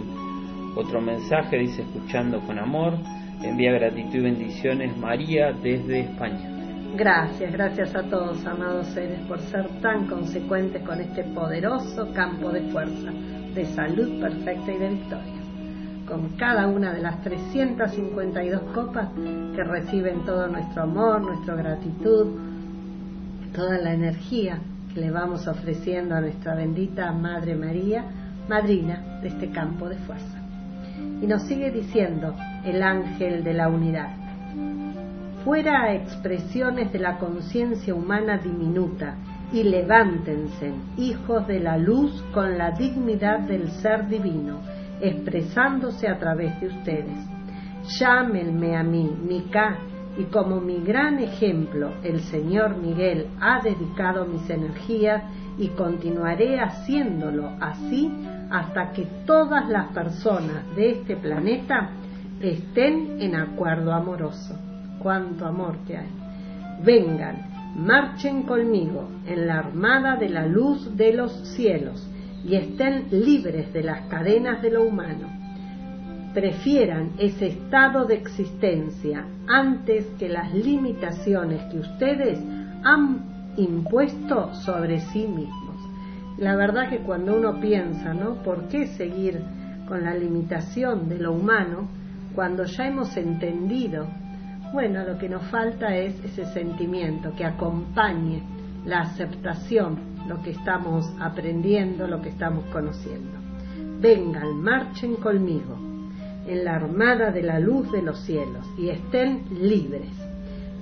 Otro 0.75 0.99
mensaje 0.99 1.59
dice 1.59 1.83
escuchando 1.83 2.41
con 2.41 2.59
amor. 2.59 2.97
Envía 3.41 3.71
gratitud 3.71 4.15
y 4.15 4.19
bendiciones 4.19 4.97
María 4.97 5.53
desde 5.53 6.01
España. 6.01 6.49
Gracias, 6.97 7.53
gracias 7.53 7.95
a 7.95 8.03
todos, 8.03 8.45
amados 8.45 8.87
seres, 8.87 9.19
por 9.29 9.39
ser 9.39 9.65
tan 9.81 10.07
consecuentes 10.07 10.83
con 10.83 10.99
este 10.99 11.23
poderoso 11.23 12.11
campo 12.13 12.49
de 12.49 12.61
fuerza, 12.63 13.11
de 13.55 13.65
salud 13.65 14.19
perfecta 14.19 14.73
y 14.73 14.77
de 14.77 14.89
victoria 14.89 15.42
con 16.07 16.29
cada 16.37 16.67
una 16.67 16.93
de 16.93 17.01
las 17.01 17.21
352 17.21 18.61
copas 18.73 19.09
que 19.55 19.63
reciben 19.63 20.25
todo 20.25 20.47
nuestro 20.47 20.83
amor, 20.83 21.21
nuestra 21.21 21.55
gratitud, 21.55 22.27
toda 23.55 23.77
la 23.77 23.93
energía 23.93 24.59
que 24.93 25.01
le 25.01 25.11
vamos 25.11 25.47
ofreciendo 25.47 26.15
a 26.15 26.21
nuestra 26.21 26.55
bendita 26.55 27.11
Madre 27.11 27.55
María, 27.55 28.05
madrina 28.47 29.19
de 29.21 29.29
este 29.29 29.49
campo 29.49 29.87
de 29.87 29.97
fuerza. 29.97 30.39
Y 31.21 31.27
nos 31.27 31.43
sigue 31.43 31.71
diciendo 31.71 32.35
el 32.65 32.83
ángel 32.83 33.43
de 33.43 33.53
la 33.53 33.69
unidad. 33.69 34.09
Fuera 35.45 35.93
expresiones 35.93 36.91
de 36.93 36.99
la 36.99 37.17
conciencia 37.17 37.93
humana 37.93 38.37
diminuta 38.37 39.15
y 39.51 39.63
levántense, 39.63 40.73
hijos 40.97 41.47
de 41.47 41.59
la 41.59 41.77
luz, 41.77 42.23
con 42.33 42.57
la 42.57 42.71
dignidad 42.71 43.39
del 43.41 43.69
ser 43.71 44.07
divino 44.07 44.59
expresándose 45.03 46.07
a 46.07 46.17
través 46.17 46.59
de 46.61 46.67
ustedes. 46.67 47.17
Llámenme 47.99 48.77
a 48.77 48.83
mí, 48.83 49.11
Mica, 49.27 49.77
y 50.17 50.23
como 50.25 50.61
mi 50.61 50.79
gran 50.79 51.19
ejemplo, 51.19 51.91
el 52.03 52.21
señor 52.21 52.77
Miguel 52.77 53.27
ha 53.41 53.61
dedicado 53.61 54.25
mis 54.25 54.49
energías 54.49 55.23
y 55.57 55.67
continuaré 55.69 56.59
haciéndolo 56.59 57.49
así 57.59 58.11
hasta 58.49 58.91
que 58.91 59.05
todas 59.25 59.67
las 59.69 59.87
personas 59.87 60.63
de 60.75 60.91
este 60.91 61.17
planeta 61.17 61.89
estén 62.41 63.21
en 63.21 63.35
acuerdo 63.35 63.91
amoroso. 63.91 64.55
Cuánto 64.99 65.45
amor 65.45 65.75
que 65.85 65.97
hay. 65.97 66.09
Vengan, 66.83 67.73
marchen 67.75 68.43
conmigo 68.43 69.09
en 69.25 69.47
la 69.47 69.59
armada 69.59 70.15
de 70.15 70.29
la 70.29 70.45
luz 70.45 70.95
de 70.95 71.13
los 71.13 71.31
cielos 71.55 72.09
y 72.43 72.55
estén 72.55 73.07
libres 73.11 73.71
de 73.73 73.83
las 73.83 74.07
cadenas 74.07 74.61
de 74.61 74.71
lo 74.71 74.83
humano. 74.83 75.27
Prefieran 76.33 77.11
ese 77.19 77.47
estado 77.47 78.05
de 78.05 78.15
existencia 78.15 79.25
antes 79.47 80.05
que 80.17 80.29
las 80.29 80.53
limitaciones 80.53 81.61
que 81.71 81.79
ustedes 81.79 82.39
han 82.83 83.53
impuesto 83.57 84.53
sobre 84.55 84.99
sí 84.99 85.27
mismos. 85.27 85.63
La 86.37 86.55
verdad 86.55 86.89
que 86.89 86.99
cuando 86.99 87.37
uno 87.37 87.59
piensa, 87.59 88.13
¿no? 88.13 88.41
¿Por 88.41 88.67
qué 88.67 88.87
seguir 88.87 89.39
con 89.87 90.03
la 90.03 90.15
limitación 90.15 91.07
de 91.07 91.19
lo 91.19 91.33
humano 91.33 91.87
cuando 92.33 92.63
ya 92.65 92.87
hemos 92.87 93.15
entendido 93.15 94.07
Bueno, 94.71 95.05
lo 95.05 95.19
que 95.19 95.29
nos 95.29 95.43
falta 95.51 95.95
es 95.95 96.19
ese 96.23 96.45
sentimiento 96.45 97.31
que 97.35 97.45
acompañe 97.45 98.41
la 98.85 99.01
aceptación, 99.01 99.99
lo 100.27 100.41
que 100.41 100.51
estamos 100.51 101.11
aprendiendo, 101.19 102.07
lo 102.07 102.21
que 102.21 102.29
estamos 102.29 102.65
conociendo. 102.71 103.31
Vengan, 103.99 104.61
marchen 104.61 105.15
conmigo 105.15 105.77
en 106.47 106.65
la 106.65 106.75
armada 106.75 107.31
de 107.31 107.41
la 107.41 107.59
luz 107.59 107.91
de 107.91 108.01
los 108.01 108.19
cielos 108.19 108.65
y 108.77 108.89
estén 108.89 109.45
libres. 109.61 110.11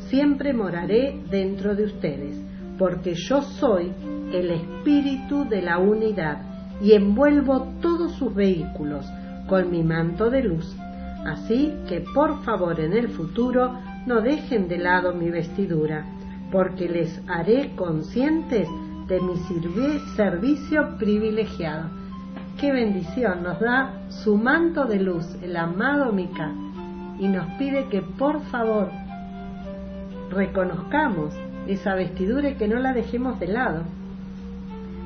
Siempre 0.10 0.54
moraré 0.54 1.21
dentro 1.30 1.75
de 1.75 1.86
ustedes, 1.86 2.36
porque 2.77 3.13
yo 3.15 3.41
soy 3.41 3.91
el 4.34 4.51
espíritu 4.51 5.47
de 5.47 5.62
la 5.62 5.77
unidad 5.77 6.41
y 6.82 6.93
envuelvo 6.93 7.67
todos 7.82 8.13
sus 8.13 8.34
vehículos 8.34 9.06
con 9.47 9.69
mi 9.69 9.84
manto 9.84 10.30
de 10.30 10.43
luz. 10.43 10.75
Así 11.25 11.73
que 11.88 12.04
por 12.13 12.43
favor 12.43 12.80
en 12.80 12.93
el 12.93 13.10
futuro 13.10 13.77
no 14.08 14.21
dejen 14.21 14.67
de 14.67 14.80
lado 14.80 15.13
mi 15.13 15.30
vestidura, 15.30 16.06
porque 16.51 16.89
les 16.89 17.21
haré 17.27 17.75
conscientes 17.75 18.67
de 19.12 19.19
mi 19.19 19.36
servicio 20.15 20.95
privilegiado. 20.97 21.89
Qué 22.58 22.71
bendición 22.71 23.43
nos 23.43 23.60
da 23.60 24.08
su 24.08 24.38
manto 24.38 24.86
de 24.86 25.02
luz, 25.02 25.26
el 25.41 25.58
amado 25.58 26.13
Mika, 26.13 26.54
y 27.19 27.28
nos 27.28 27.45
pide 27.58 27.89
que 27.89 28.02
por 28.02 28.41
favor 28.43 28.89
reconozcamos 30.30 31.34
esa 31.67 31.93
vestidura 31.93 32.52
y 32.52 32.56
que 32.56 32.69
no 32.69 32.80
la 32.80 32.93
dejemos 32.93 33.38
de 33.38 33.47
lado, 33.47 33.84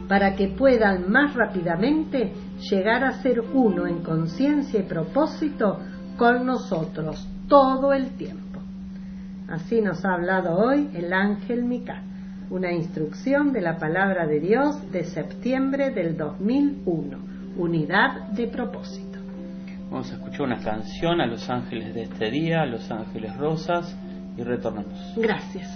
para 0.08 0.36
que 0.36 0.50
puedan 0.50 1.12
más 1.12 1.34
rápidamente 1.34 2.32
llegar 2.70 3.04
a 3.04 3.24
ser 3.24 3.42
uno 3.56 3.88
en 3.88 4.04
conciencia 4.04 4.82
y 4.82 4.84
propósito 4.84 5.80
con 6.16 6.46
nosotros 6.46 7.28
todo 7.48 7.92
el 7.92 8.12
tiempo. 8.18 8.60
Así 9.48 9.82
nos 9.82 10.06
ha 10.06 10.14
hablado 10.14 10.56
hoy 10.58 10.92
el 10.94 11.12
ángel 11.12 11.64
Mica, 11.64 12.04
una 12.50 12.72
instrucción 12.72 13.54
de 13.54 13.62
la 13.62 13.78
palabra 13.78 14.28
de 14.28 14.40
Dios 14.40 14.92
de 14.92 15.04
septiembre 15.04 15.92
del 15.92 16.18
2001, 16.18 17.18
unidad 17.58 18.30
de 18.32 18.48
propósito. 18.48 19.20
Vamos 19.90 20.12
a 20.12 20.16
escuchar 20.16 20.42
una 20.42 20.60
canción 20.60 21.22
a 21.22 21.28
los 21.28 21.50
ángeles 21.50 21.94
de 21.94 22.04
este 22.04 22.30
día, 22.32 22.62
a 22.62 22.66
los 22.66 22.90
ángeles 22.92 23.36
rosas, 23.38 23.96
y 24.38 24.44
retornamos. 24.44 25.14
Gracias. 25.16 25.70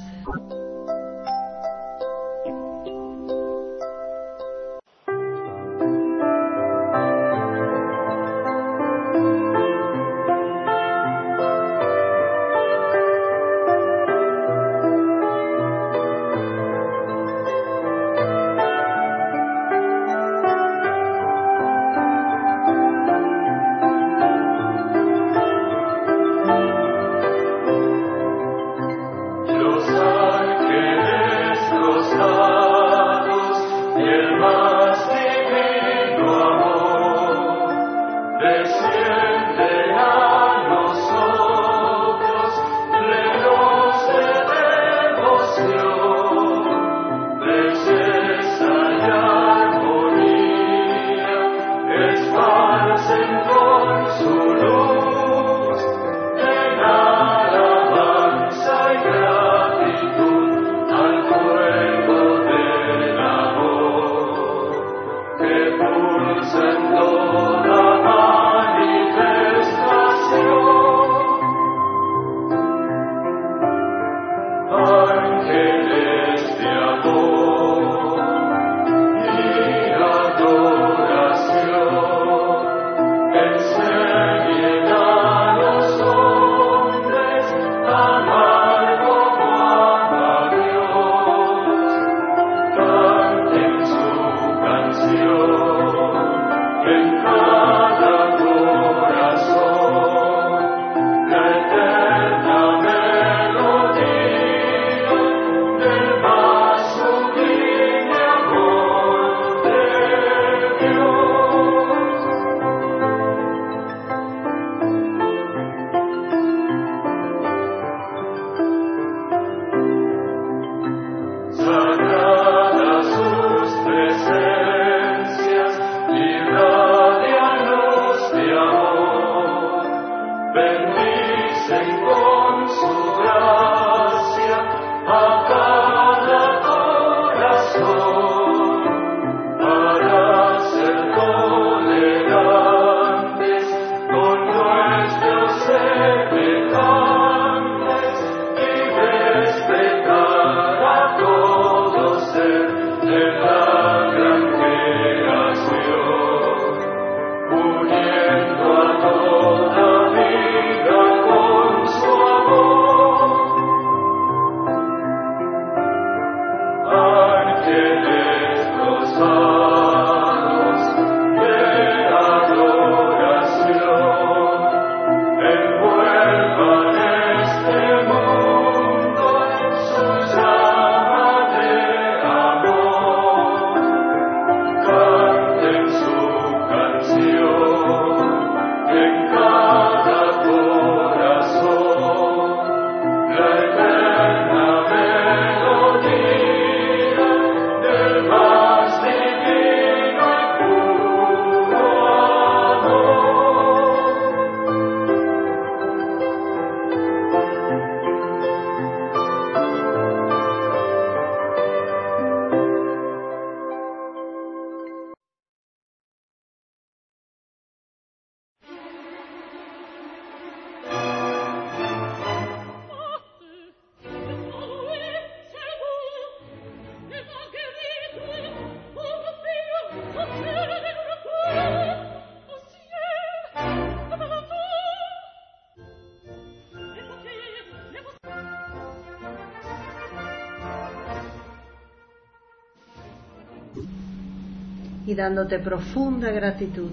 Dándote 245.20 245.60
profunda 245.60 246.32
gratitud. 246.32 246.92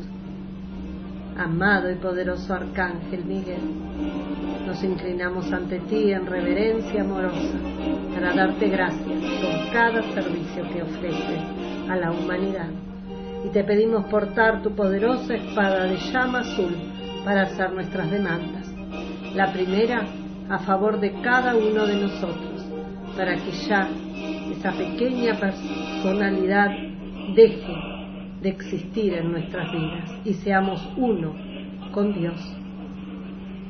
Amado 1.38 1.88
y 1.92 1.94
poderoso 1.94 2.54
Arcángel 2.54 3.24
Miguel, 3.24 3.60
nos 4.66 4.82
inclinamos 4.82 5.52
ante 5.52 5.78
ti 5.80 6.10
en 6.10 6.26
reverencia 6.26 7.02
amorosa 7.02 7.56
para 8.12 8.34
darte 8.34 8.68
gracias 8.68 9.20
por 9.40 9.72
cada 9.72 10.02
servicio 10.12 10.64
que 10.72 10.82
ofreces 10.82 11.40
a 11.88 11.94
la 11.94 12.10
humanidad. 12.10 12.68
Y 13.44 13.50
te 13.50 13.62
pedimos 13.62 14.06
portar 14.06 14.60
tu 14.60 14.74
poderosa 14.74 15.34
espada 15.34 15.84
de 15.84 15.96
llama 16.10 16.40
azul 16.40 16.74
para 17.24 17.42
hacer 17.42 17.72
nuestras 17.72 18.10
demandas. 18.10 18.66
La 19.36 19.52
primera 19.52 20.04
a 20.48 20.58
favor 20.60 20.98
de 20.98 21.12
cada 21.22 21.54
uno 21.54 21.86
de 21.86 21.94
nosotros, 21.94 22.64
para 23.16 23.36
que 23.36 23.52
ya 23.68 23.88
esa 24.50 24.72
pequeña 24.72 25.38
personalidad 25.38 26.70
deje 27.36 27.95
de 28.46 28.52
existir 28.52 29.12
en 29.14 29.32
nuestras 29.32 29.72
vidas 29.72 30.08
y 30.24 30.34
seamos 30.34 30.80
uno 30.96 31.34
con 31.92 32.14
Dios. 32.14 32.40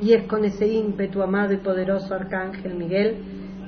Y 0.02 0.12
es 0.12 0.24
con 0.24 0.44
ese 0.44 0.68
ímpetu, 0.68 1.22
amado 1.22 1.54
y 1.54 1.56
poderoso 1.56 2.14
Arcángel 2.14 2.74
Miguel, 2.74 3.16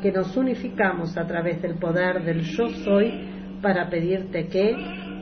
que 0.03 0.13
nos 0.13 0.37
unificamos 0.37 1.17
a 1.17 1.27
través 1.27 1.63
del 1.63 1.77
poder 1.77 2.25
del 2.25 2.43
yo 2.43 2.69
soy 2.85 3.11
para 3.63 3.89
pedirte 3.89 4.49
que 4.49 4.77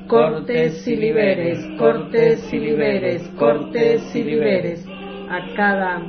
cortes 0.09 0.85
y 0.89 0.97
liberes, 0.97 1.65
cortes 1.79 2.53
y 2.53 2.59
liberes, 2.59 3.23
cortes 3.39 4.13
y 4.17 4.25
liberes 4.25 4.85
a 4.89 5.55
cada 5.55 6.03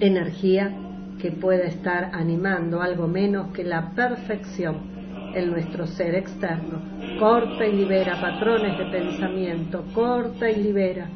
energía 0.00 0.76
que 1.18 1.32
pueda 1.32 1.64
estar 1.64 2.10
animando 2.12 2.82
algo 2.82 3.08
menos 3.08 3.54
que 3.54 3.64
la 3.64 3.92
perfección 3.94 4.95
en 5.36 5.50
nuestro 5.50 5.86
ser 5.86 6.14
externo. 6.14 6.80
Corta 7.18 7.66
y 7.66 7.72
libera 7.76 8.18
patrones 8.20 8.78
de 8.78 8.86
pensamiento, 8.86 9.84
corta 9.94 10.50
y 10.50 10.62
libera 10.62 11.08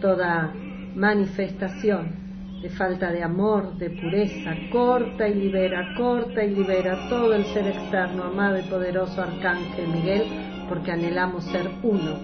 toda 0.00 0.52
manifestación 0.96 2.20
de 2.60 2.68
falta 2.70 3.10
de 3.10 3.22
amor, 3.22 3.76
de 3.76 3.90
pureza, 3.90 4.54
corta 4.70 5.28
y 5.28 5.34
libera, 5.34 5.94
corta 5.96 6.44
y 6.44 6.54
libera 6.54 7.08
todo 7.08 7.34
el 7.34 7.44
ser 7.46 7.68
externo, 7.68 8.24
amado 8.24 8.58
y 8.58 8.62
poderoso 8.62 9.22
Arcángel 9.22 9.88
Miguel, 9.88 10.22
porque 10.68 10.92
anhelamos 10.92 11.44
ser 11.44 11.68
uno 11.82 12.18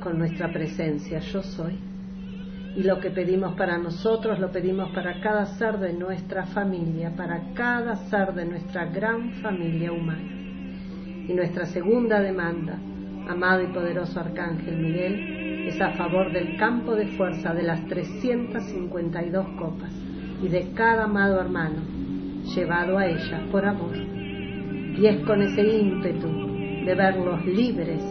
con 0.00 0.18
nuestra 0.18 0.52
presencia, 0.52 1.20
yo 1.20 1.42
soy. 1.42 1.91
Y 2.74 2.84
lo 2.84 3.00
que 3.00 3.10
pedimos 3.10 3.54
para 3.54 3.76
nosotros 3.76 4.38
lo 4.38 4.50
pedimos 4.50 4.90
para 4.92 5.20
cada 5.20 5.44
ser 5.44 5.78
de 5.78 5.92
nuestra 5.92 6.46
familia, 6.46 7.14
para 7.14 7.52
cada 7.52 7.96
ser 8.08 8.32
de 8.32 8.46
nuestra 8.46 8.86
gran 8.86 9.32
familia 9.42 9.92
humana. 9.92 10.32
Y 11.28 11.32
nuestra 11.34 11.66
segunda 11.66 12.20
demanda, 12.20 12.78
amado 13.28 13.62
y 13.62 13.66
poderoso 13.66 14.20
Arcángel 14.20 14.76
Miguel, 14.78 15.66
es 15.68 15.80
a 15.80 15.92
favor 15.92 16.32
del 16.32 16.56
campo 16.56 16.94
de 16.94 17.06
fuerza 17.08 17.52
de 17.54 17.62
las 17.62 17.86
352 17.86 19.46
copas 19.58 19.92
y 20.42 20.48
de 20.48 20.72
cada 20.74 21.04
amado 21.04 21.40
hermano 21.40 21.82
llevado 22.54 22.98
a 22.98 23.06
ella 23.06 23.46
por 23.50 23.64
amor. 23.64 23.96
Y 23.96 25.06
es 25.06 25.24
con 25.24 25.42
ese 25.42 25.62
ímpetu 25.62 26.28
de 26.84 26.94
verlos 26.94 27.44
libres 27.44 28.02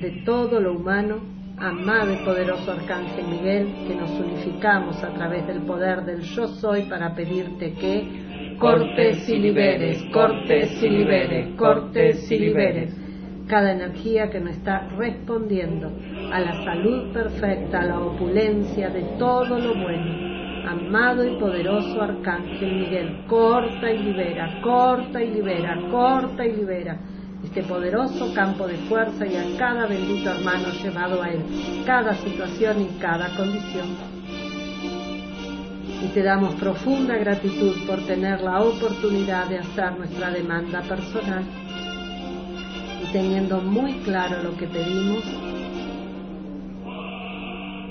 de 0.00 0.22
todo 0.24 0.60
lo 0.60 0.74
humano 0.74 1.41
amado 1.62 2.12
y 2.12 2.16
poderoso 2.24 2.72
Arcángel 2.72 3.24
Miguel, 3.28 3.72
que 3.86 3.94
nos 3.94 4.10
unificamos 4.18 5.02
a 5.04 5.14
través 5.14 5.46
del 5.46 5.62
poder 5.62 6.04
del 6.04 6.20
yo 6.22 6.48
soy 6.48 6.82
para 6.82 7.14
pedirte 7.14 7.72
que 7.74 8.56
cortes 8.58 9.28
y 9.28 9.38
liberes, 9.38 10.02
cortes 10.12 10.82
y 10.82 10.88
liberes, 10.88 11.56
cortes 11.56 12.30
y 12.32 12.38
liberes 12.38 12.96
cada 13.46 13.72
energía 13.72 14.28
que 14.30 14.40
no 14.40 14.50
está 14.50 14.88
respondiendo 14.96 15.92
a 16.32 16.40
la 16.40 16.64
salud 16.64 17.12
perfecta, 17.12 17.80
a 17.80 17.86
la 17.86 18.00
opulencia 18.00 18.88
de 18.88 19.02
todo 19.18 19.58
lo 19.58 19.74
bueno. 19.74 20.32
Amado 20.68 21.24
y 21.24 21.38
poderoso 21.38 22.02
Arcángel 22.02 22.72
Miguel, 22.72 23.24
corta 23.28 23.92
y 23.92 23.98
libera, 24.02 24.60
corta 24.62 25.22
y 25.22 25.30
libera, 25.32 25.76
corta 25.90 26.46
y 26.46 26.56
libera 26.56 26.98
este 27.44 27.62
poderoso 27.64 28.32
campo 28.34 28.66
de 28.66 28.76
fuerza 28.88 29.26
y 29.26 29.36
a 29.36 29.58
cada 29.58 29.86
bendito 29.86 30.30
hermano 30.30 30.68
llevado 30.82 31.22
a 31.22 31.30
él, 31.30 31.42
cada 31.84 32.14
situación 32.14 32.82
y 32.82 33.00
cada 33.00 33.28
condición. 33.36 33.88
Y 36.02 36.08
te 36.14 36.22
damos 36.22 36.54
profunda 36.54 37.16
gratitud 37.16 37.76
por 37.86 38.04
tener 38.06 38.40
la 38.40 38.60
oportunidad 38.60 39.48
de 39.48 39.58
hacer 39.58 39.96
nuestra 39.98 40.30
demanda 40.30 40.80
personal. 40.82 41.44
Y 43.02 43.12
teniendo 43.12 43.60
muy 43.60 43.94
claro 44.04 44.42
lo 44.42 44.56
que 44.56 44.66
pedimos, 44.66 45.24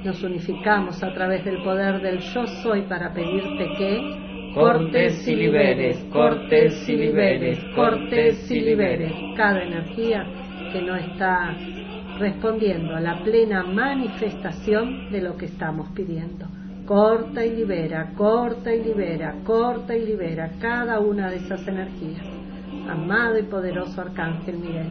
nos 0.03 0.23
unificamos 0.23 1.03
a 1.03 1.13
través 1.13 1.45
del 1.45 1.61
poder 1.63 2.01
del 2.01 2.19
yo 2.19 2.47
soy 2.63 2.81
para 2.83 3.13
pedirte 3.13 3.65
que 3.77 4.30
cortes 4.53 5.27
y 5.27 5.35
liberes, 5.35 5.97
cortes 6.11 6.87
y 6.87 6.95
liberes, 6.95 7.59
cortes 7.75 8.51
y 8.51 8.59
liberes, 8.59 9.13
cada 9.37 9.63
energía 9.63 10.25
que 10.71 10.81
no 10.81 10.95
está 10.95 11.55
respondiendo 12.19 12.95
a 12.95 12.99
la 12.99 13.23
plena 13.23 13.63
manifestación 13.63 15.11
de 15.11 15.21
lo 15.21 15.37
que 15.37 15.45
estamos 15.45 15.89
pidiendo. 15.95 16.47
Corta 16.85 17.45
y 17.45 17.55
libera, 17.55 18.11
corta 18.15 18.73
y 18.73 18.83
libera, 18.83 19.35
corta 19.45 19.95
y 19.95 20.05
libera 20.05 20.51
cada 20.59 20.99
una 20.99 21.29
de 21.29 21.37
esas 21.37 21.65
energías. 21.67 22.25
Amado 22.89 23.37
y 23.39 23.43
poderoso 23.43 24.01
Arcángel 24.01 24.57
Miguel, 24.57 24.89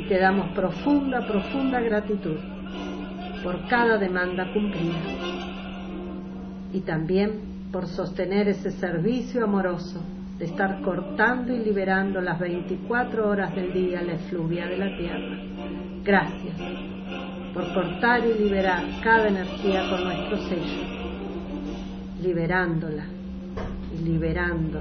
y 0.00 0.08
te 0.08 0.18
damos 0.18 0.50
profunda, 0.54 1.26
profunda 1.26 1.80
gratitud 1.80 2.36
por 3.42 3.66
cada 3.68 3.96
demanda 3.96 4.52
cumplida. 4.52 4.98
Y 6.72 6.80
también 6.80 7.57
por 7.72 7.86
sostener 7.86 8.48
ese 8.48 8.70
servicio 8.70 9.44
amoroso 9.44 10.00
de 10.38 10.46
estar 10.46 10.80
cortando 10.82 11.52
y 11.52 11.58
liberando 11.58 12.20
las 12.20 12.38
24 12.38 13.28
horas 13.28 13.54
del 13.54 13.72
día 13.72 14.02
la 14.02 14.14
efluvia 14.14 14.66
de 14.66 14.76
la 14.78 14.96
tierra. 14.96 15.36
Gracias 16.04 16.56
por 17.52 17.74
cortar 17.74 18.20
y 18.24 18.42
liberar 18.42 18.84
cada 19.02 19.28
energía 19.28 19.88
con 19.90 20.04
nuestro 20.04 20.36
sello, 20.48 20.82
liberándola 22.22 23.04
y 23.92 24.04
liberando 24.04 24.78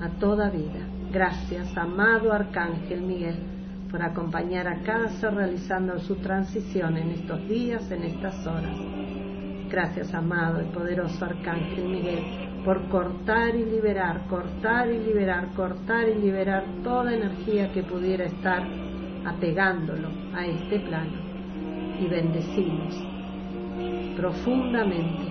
a 0.00 0.08
toda 0.20 0.48
vida. 0.50 0.86
Gracias, 1.12 1.76
amado 1.76 2.32
Arcángel 2.32 3.02
Miguel, 3.02 3.38
por 3.90 4.02
acompañar 4.02 4.68
a 4.68 4.82
cada 4.82 5.08
ser 5.08 5.34
realizando 5.34 5.98
su 5.98 6.16
transición 6.16 6.96
en 6.96 7.10
estos 7.12 7.48
días, 7.48 7.90
en 7.90 8.04
estas 8.04 8.46
horas. 8.46 8.76
Gracias, 9.76 10.14
amado 10.14 10.62
y 10.62 10.74
poderoso 10.74 11.22
Arcángel 11.22 11.84
Miguel, 11.84 12.24
por 12.64 12.88
cortar 12.88 13.54
y 13.54 13.62
liberar, 13.62 14.26
cortar 14.26 14.88
y 14.88 15.00
liberar, 15.00 15.52
cortar 15.54 16.08
y 16.08 16.14
liberar 16.14 16.64
toda 16.82 17.12
energía 17.12 17.70
que 17.74 17.82
pudiera 17.82 18.24
estar 18.24 18.62
apegándolo 19.26 20.08
a 20.34 20.46
este 20.46 20.80
plano. 20.80 21.18
Y 22.00 22.06
bendecimos 22.06 22.94
profundamente 24.16 25.26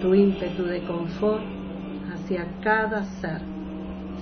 tu 0.00 0.14
ímpetu 0.14 0.62
de 0.62 0.82
confort 0.84 1.44
hacia 2.10 2.46
cada 2.62 3.04
ser 3.20 3.42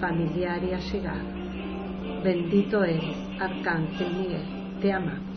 familiar 0.00 0.60
y 0.64 0.72
allegado. 0.72 2.24
Bendito 2.24 2.82
eres, 2.82 3.16
Arcángel 3.38 4.12
Miguel, 4.12 4.80
te 4.80 4.92
amamos 4.92 5.35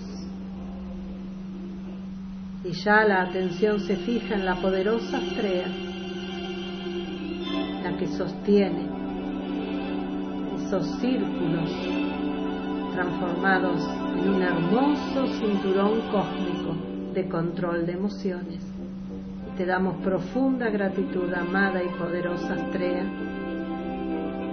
y 2.64 2.72
ya 2.72 3.06
la 3.06 3.22
atención 3.22 3.80
se 3.80 3.96
fija 3.96 4.36
en 4.36 4.46
la 4.46 4.56
poderosa 4.56 5.18
estrella, 5.18 5.68
la 7.84 7.98
que 7.98 8.08
sostiene 8.08 8.86
esos 10.66 10.86
círculos 11.00 11.72
transformados 12.94 13.82
en 14.18 14.30
un 14.30 14.42
hermoso 14.42 15.28
cinturón 15.40 16.02
cósmico 16.12 16.76
de 17.14 17.30
control 17.30 17.86
de 17.86 17.94
emociones. 17.94 18.62
te 19.58 19.66
damos 19.66 19.96
profunda 20.02 20.70
gratitud, 20.70 21.34
amada 21.34 21.84
y 21.84 21.90
poderosa 21.98 22.56
estrella, 22.56 23.04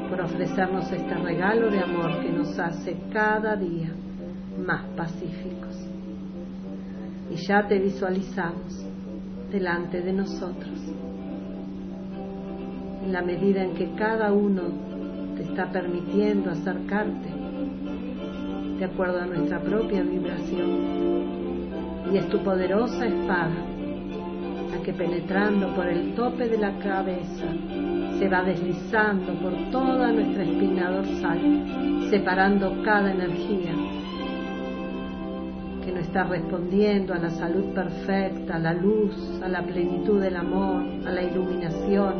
por 0.08 0.20
ofrecernos 0.20 0.90
este 0.90 1.14
regalo 1.14 1.70
de 1.70 1.80
amor 1.80 2.20
que 2.22 2.30
nos 2.30 2.58
hace 2.58 2.96
cada 3.12 3.54
día 3.54 3.92
más 4.58 4.84
pacíficos 4.96 5.75
y 7.30 7.36
ya 7.36 7.66
te 7.66 7.78
visualizamos 7.78 8.84
delante 9.50 10.00
de 10.00 10.12
nosotros. 10.12 10.78
En 13.04 13.12
la 13.12 13.22
medida 13.22 13.62
en 13.62 13.74
que 13.74 13.92
cada 13.94 14.32
uno 14.32 14.62
te 15.36 15.42
está 15.42 15.70
permitiendo 15.70 16.50
acercarte 16.50 17.28
de 18.78 18.84
acuerdo 18.84 19.20
a 19.20 19.26
nuestra 19.26 19.60
propia 19.60 20.02
vibración. 20.02 20.96
Y 22.12 22.18
es 22.18 22.28
tu 22.28 22.38
poderosa 22.42 23.06
espada 23.06 23.76
la 24.70 24.82
que 24.82 24.92
penetrando 24.92 25.74
por 25.74 25.86
el 25.86 26.14
tope 26.14 26.48
de 26.48 26.58
la 26.58 26.78
cabeza 26.78 27.46
se 28.18 28.28
va 28.28 28.42
deslizando 28.42 29.34
por 29.34 29.52
toda 29.70 30.12
nuestra 30.12 30.44
espina 30.44 30.90
dorsal, 30.90 32.08
separando 32.10 32.82
cada 32.82 33.12
energía 33.12 33.72
que 35.86 35.92
no 35.92 36.00
está 36.00 36.24
respondiendo 36.24 37.14
a 37.14 37.18
la 37.18 37.30
salud 37.30 37.72
perfecta, 37.72 38.56
a 38.56 38.58
la 38.58 38.74
luz, 38.74 39.14
a 39.40 39.48
la 39.48 39.62
plenitud 39.62 40.20
del 40.20 40.34
amor, 40.34 40.82
a 41.06 41.12
la 41.12 41.22
iluminación. 41.22 42.12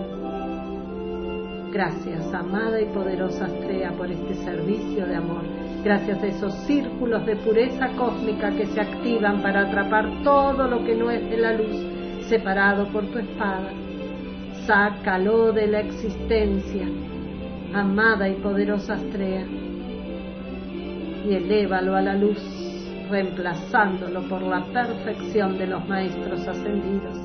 Gracias, 1.72 2.32
amada 2.32 2.80
y 2.80 2.84
poderosa 2.86 3.46
Astrea, 3.46 3.90
por 3.90 4.08
este 4.08 4.36
servicio 4.36 5.04
de 5.04 5.16
amor. 5.16 5.42
Gracias 5.82 6.22
a 6.22 6.26
esos 6.28 6.54
círculos 6.66 7.26
de 7.26 7.34
pureza 7.34 7.88
cósmica 7.96 8.52
que 8.52 8.66
se 8.66 8.80
activan 8.80 9.42
para 9.42 9.62
atrapar 9.62 10.22
todo 10.22 10.68
lo 10.68 10.84
que 10.84 10.94
no 10.94 11.10
es 11.10 11.28
de 11.28 11.36
la 11.36 11.52
luz, 11.52 11.76
separado 12.28 12.86
por 12.92 13.04
tu 13.06 13.18
espada. 13.18 13.72
Sácalo 14.64 15.50
de 15.52 15.66
la 15.66 15.80
existencia, 15.80 16.86
amada 17.74 18.28
y 18.28 18.34
poderosa 18.34 18.94
Astrea, 18.94 19.44
y 21.28 21.34
elévalo 21.34 21.96
a 21.96 22.00
la 22.00 22.14
luz, 22.14 22.55
reemplazándolo 23.10 24.28
por 24.28 24.42
la 24.42 24.64
perfección 24.64 25.58
de 25.58 25.66
los 25.66 25.86
maestros 25.88 26.46
ascendidos. 26.46 27.16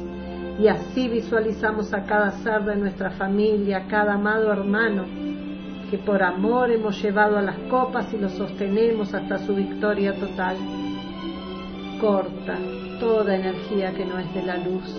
Y 0.59 0.67
así 0.67 1.07
visualizamos 1.07 1.93
a 1.93 2.03
cada 2.03 2.31
ser 2.43 2.63
de 2.63 2.75
nuestra 2.75 3.11
familia, 3.11 3.77
a 3.77 3.87
cada 3.87 4.13
amado 4.13 4.51
hermano, 4.51 5.05
que 5.89 5.97
por 5.97 6.23
amor 6.23 6.71
hemos 6.71 7.01
llevado 7.01 7.37
a 7.37 7.41
las 7.41 7.57
copas 7.69 8.13
y 8.13 8.17
lo 8.17 8.29
sostenemos 8.29 9.13
hasta 9.13 9.39
su 9.39 9.55
victoria 9.55 10.13
total. 10.13 10.55
Corta 11.99 12.57
toda 12.99 13.35
energía 13.35 13.93
que 13.93 14.05
no 14.05 14.19
es 14.19 14.33
de 14.33 14.43
la 14.43 14.57
luz 14.57 14.95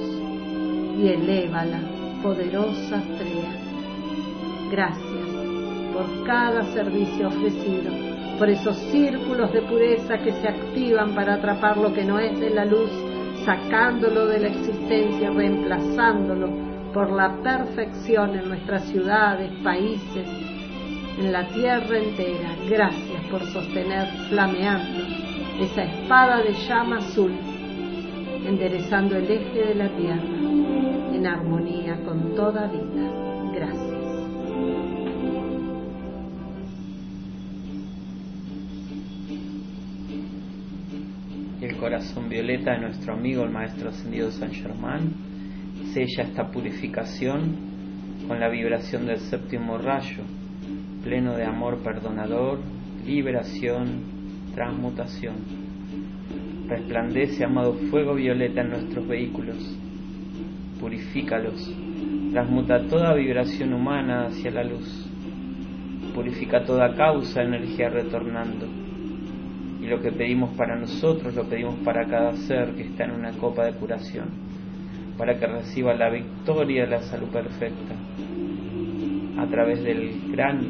y 0.98 1.08
elévala, 1.08 1.80
poderosa 2.22 2.96
estrella. 2.96 3.52
Gracias 4.70 5.28
por 5.92 6.26
cada 6.26 6.64
servicio 6.72 7.28
ofrecido, 7.28 8.11
por 8.38 8.48
esos 8.48 8.76
círculos 8.90 9.52
de 9.52 9.62
pureza 9.62 10.18
que 10.18 10.32
se 10.32 10.48
activan 10.48 11.14
para 11.14 11.34
atrapar 11.34 11.76
lo 11.76 11.92
que 11.92 12.04
no 12.04 12.18
es 12.18 12.38
de 12.40 12.50
la 12.50 12.64
luz, 12.64 12.90
sacándolo 13.44 14.26
de 14.26 14.40
la 14.40 14.48
existencia, 14.48 15.30
reemplazándolo 15.30 16.50
por 16.92 17.10
la 17.10 17.42
perfección 17.42 18.36
en 18.36 18.48
nuestras 18.48 18.84
ciudades, 18.84 19.50
países, 19.62 20.28
en 21.18 21.32
la 21.32 21.48
tierra 21.48 21.98
entera. 21.98 22.56
Gracias 22.68 23.24
por 23.30 23.44
sostener 23.46 24.08
flameando 24.28 25.04
esa 25.60 25.84
espada 25.84 26.42
de 26.42 26.52
llama 26.68 26.98
azul, 26.98 27.32
enderezando 28.46 29.16
el 29.16 29.30
eje 29.30 29.66
de 29.68 29.74
la 29.74 29.88
tierra 29.96 30.42
en 31.12 31.26
armonía 31.26 32.02
con 32.04 32.34
toda 32.34 32.66
vida. 32.68 33.31
Corazón 41.82 42.28
violeta 42.28 42.74
de 42.74 42.78
nuestro 42.78 43.12
amigo 43.12 43.42
el 43.42 43.50
Maestro 43.50 43.88
Ascendido 43.88 44.30
San 44.30 44.52
Germán. 44.52 45.14
Sella 45.92 46.22
esta 46.22 46.46
purificación 46.46 47.56
con 48.28 48.38
la 48.38 48.48
vibración 48.48 49.04
del 49.04 49.18
séptimo 49.18 49.78
rayo, 49.78 50.22
pleno 51.02 51.34
de 51.34 51.44
amor 51.44 51.78
perdonador, 51.78 52.60
liberación, 53.04 54.04
transmutación. 54.54 55.34
Resplandece, 56.68 57.44
amado 57.44 57.74
fuego 57.90 58.14
violeta 58.14 58.60
en 58.60 58.70
nuestros 58.70 59.08
vehículos, 59.08 59.56
purifícalos, 60.78 61.68
transmuta 62.30 62.86
toda 62.86 63.12
vibración 63.14 63.72
humana 63.72 64.26
hacia 64.26 64.52
la 64.52 64.62
luz, 64.62 65.10
purifica 66.14 66.64
toda 66.64 66.94
causa, 66.94 67.42
energía 67.42 67.88
retornando 67.88 68.81
lo 69.92 70.00
que 70.00 70.10
pedimos 70.10 70.56
para 70.56 70.74
nosotros 70.74 71.34
lo 71.34 71.44
pedimos 71.44 71.74
para 71.84 72.06
cada 72.06 72.32
ser 72.32 72.74
que 72.74 72.84
está 72.84 73.04
en 73.04 73.10
una 73.10 73.32
copa 73.32 73.66
de 73.66 73.74
curación, 73.74 74.30
para 75.18 75.38
que 75.38 75.46
reciba 75.46 75.92
la 75.92 76.08
victoria 76.08 76.84
de 76.84 76.90
la 76.92 77.02
salud 77.02 77.28
perfecta 77.28 77.94
a 79.36 79.46
través 79.48 79.82
del 79.84 80.30
gran 80.30 80.60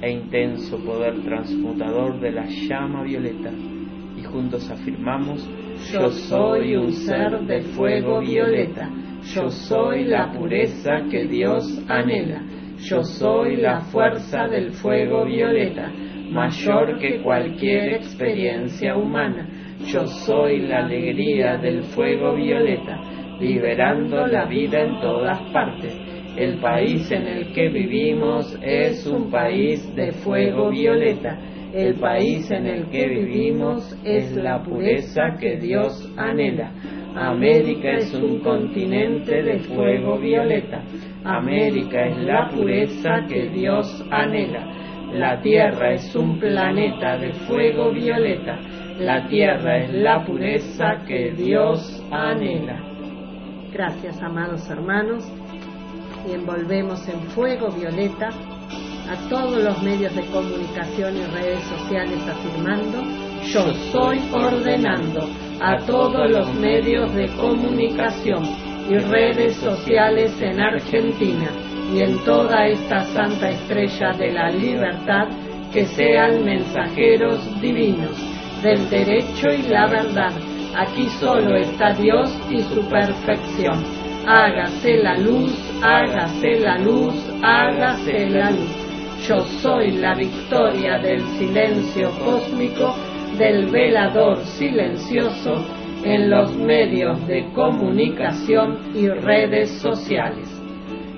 e 0.00 0.10
intenso 0.10 0.78
poder 0.84 1.22
transmutador 1.22 2.18
de 2.18 2.32
la 2.32 2.44
llama 2.44 3.04
violeta. 3.04 3.52
Y 4.18 4.24
juntos 4.24 4.68
afirmamos, 4.68 5.48
yo 5.92 6.10
soy 6.10 6.74
un 6.74 6.90
ser 6.90 7.38
de 7.42 7.60
fuego 7.76 8.18
violeta, 8.18 8.90
yo 9.32 9.48
soy 9.48 10.06
la 10.06 10.32
pureza 10.32 11.04
que 11.08 11.24
Dios 11.26 11.84
anhela, 11.86 12.42
yo 12.78 13.04
soy 13.04 13.58
la 13.58 13.80
fuerza 13.80 14.48
del 14.48 14.72
fuego 14.72 15.24
violeta 15.24 15.88
mayor 16.32 16.98
que 16.98 17.20
cualquier 17.20 17.94
experiencia 17.94 18.96
humana. 18.96 19.46
Yo 19.86 20.06
soy 20.06 20.60
la 20.60 20.84
alegría 20.84 21.58
del 21.58 21.82
fuego 21.84 22.34
violeta, 22.34 22.98
liberando 23.38 24.26
la 24.26 24.46
vida 24.46 24.80
en 24.80 25.00
todas 25.00 25.40
partes. 25.52 25.94
El 26.36 26.58
país 26.60 27.10
en 27.10 27.26
el 27.26 27.52
que 27.52 27.68
vivimos 27.68 28.58
es 28.62 29.06
un 29.06 29.30
país 29.30 29.94
de 29.94 30.12
fuego 30.12 30.70
violeta. 30.70 31.38
El 31.74 31.94
país 31.94 32.50
en 32.50 32.66
el 32.66 32.86
que 32.90 33.06
vivimos 33.08 33.94
es 34.04 34.34
la 34.36 34.62
pureza 34.62 35.36
que 35.38 35.56
Dios 35.56 36.10
anhela. 36.16 36.72
América 37.14 37.92
es 37.92 38.14
un 38.14 38.40
continente 38.40 39.42
de 39.42 39.58
fuego 39.60 40.18
violeta. 40.18 40.82
América 41.24 42.06
es 42.06 42.16
la 42.24 42.48
pureza 42.48 43.26
que 43.28 43.50
Dios 43.50 44.02
anhela. 44.10 44.81
La 45.12 45.42
Tierra 45.42 45.92
es 45.92 46.14
un 46.16 46.40
planeta 46.40 47.18
de 47.18 47.34
fuego 47.46 47.92
violeta. 47.92 48.58
La 48.98 49.28
Tierra 49.28 49.76
es 49.76 49.92
la 49.92 50.24
pureza 50.24 51.04
que 51.06 51.32
Dios 51.32 52.02
anhela. 52.10 52.80
Gracias, 53.70 54.22
amados 54.22 54.70
hermanos. 54.70 55.30
Y 56.26 56.32
envolvemos 56.32 57.06
en 57.08 57.20
fuego 57.34 57.68
violeta 57.70 58.30
a 59.10 59.28
todos 59.28 59.62
los 59.62 59.82
medios 59.82 60.14
de 60.14 60.22
comunicación 60.26 61.14
y 61.14 61.24
redes 61.24 61.62
sociales 61.64 62.26
afirmando, 62.26 63.02
yo 63.44 63.74
soy 63.92 64.18
ordenando 64.32 65.28
a 65.60 65.76
todos 65.84 66.30
los 66.30 66.54
medios 66.54 67.14
de 67.14 67.28
comunicación 67.36 68.44
y 68.88 68.96
redes 68.96 69.56
sociales 69.56 70.32
en 70.40 70.58
Argentina 70.58 71.50
y 71.92 72.00
en 72.00 72.18
toda 72.24 72.66
esta 72.66 73.02
santa 73.12 73.50
estrella 73.50 74.12
de 74.12 74.32
la 74.32 74.50
libertad 74.50 75.28
que 75.72 75.84
sean 75.86 76.44
mensajeros 76.44 77.60
divinos 77.60 78.16
del 78.62 78.88
derecho 78.88 79.48
y 79.50 79.62
la 79.68 79.86
verdad. 79.86 80.32
Aquí 80.74 81.08
solo 81.20 81.56
está 81.56 81.92
Dios 81.92 82.30
y 82.50 82.60
su 82.60 82.80
perfección. 82.88 83.84
Hágase 84.26 84.98
la 85.02 85.18
luz, 85.18 85.52
hágase 85.82 86.60
la 86.60 86.78
luz, 86.78 87.14
hágase 87.42 88.30
la 88.30 88.50
luz. 88.50 88.70
Yo 89.28 89.42
soy 89.60 89.92
la 89.92 90.14
victoria 90.14 90.98
del 90.98 91.22
silencio 91.38 92.10
cósmico, 92.24 92.94
del 93.38 93.66
velador 93.66 94.38
silencioso 94.44 95.64
en 96.04 96.30
los 96.30 96.54
medios 96.56 97.26
de 97.26 97.52
comunicación 97.52 98.78
y 98.94 99.08
redes 99.08 99.70
sociales. 99.80 100.51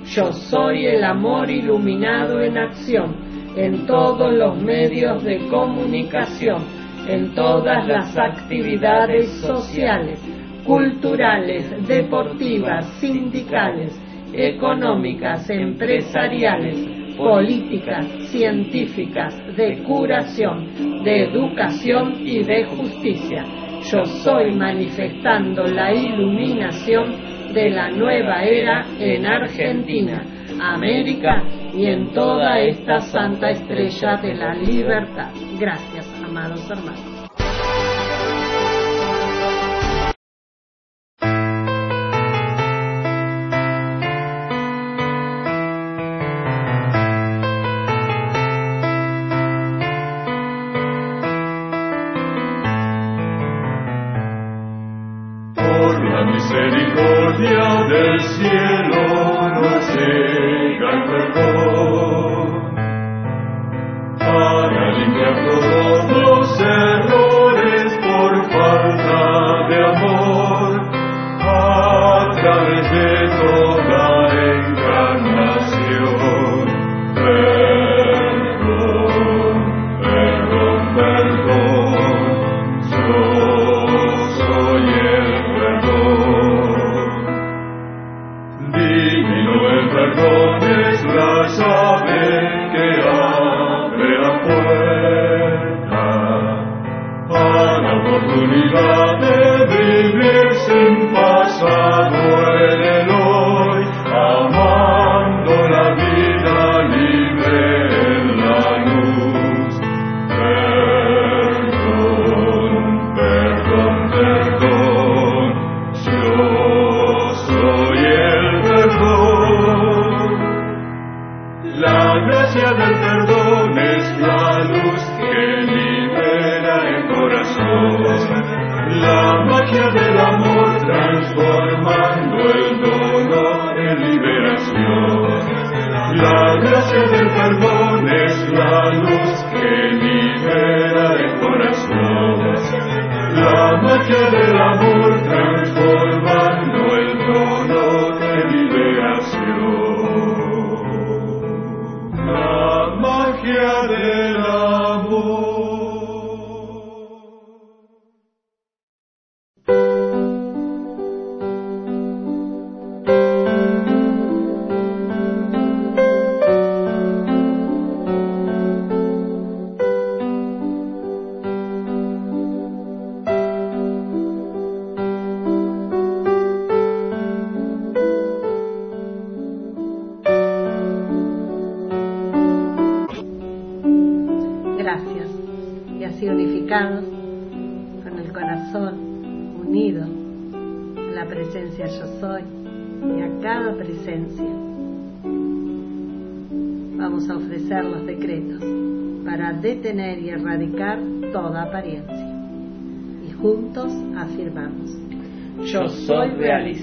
Yo 0.07 0.33
soy 0.33 0.87
el 0.87 1.03
amor 1.03 1.51
iluminado 1.51 2.41
en 2.43 2.59
acción 2.59 3.15
en 3.57 3.87
todos 3.87 4.33
los 4.33 4.61
medios 4.61 5.23
de 5.25 5.47
comunicación, 5.49 6.63
en 7.09 7.35
todas 7.35 7.87
las 7.87 8.17
actividades 8.17 9.31
sociales, 9.41 10.21
culturales, 10.65 11.87
deportivas, 11.87 12.87
sindicales, 13.01 13.99
económicas, 14.33 15.49
empresariales, 15.49 16.77
políticas, 17.17 18.07
científicas, 18.31 19.35
de 19.57 19.83
curación, 19.85 21.03
de 21.05 21.25
educación 21.25 22.15
y 22.19 22.43
de 22.43 22.65
justicia. 22.65 23.45
Yo 23.91 24.05
soy 24.05 24.53
manifestando 24.53 25.65
la 25.65 25.95
iluminación 25.95 27.34
de 27.55 27.71
la 27.71 27.89
nueva 27.91 28.43
era 28.43 28.85
en 28.99 29.25
Argentina, 29.25 30.23
América 30.61 31.43
y 31.73 31.87
en 31.87 32.13
toda 32.13 32.59
esta 32.61 33.01
santa 33.01 33.51
estrella 33.51 34.17
de 34.17 34.35
la 34.35 34.55
libertad. 34.55 35.31
Gracias, 35.59 36.07
amados 36.25 36.69
hermanos. 36.69 37.14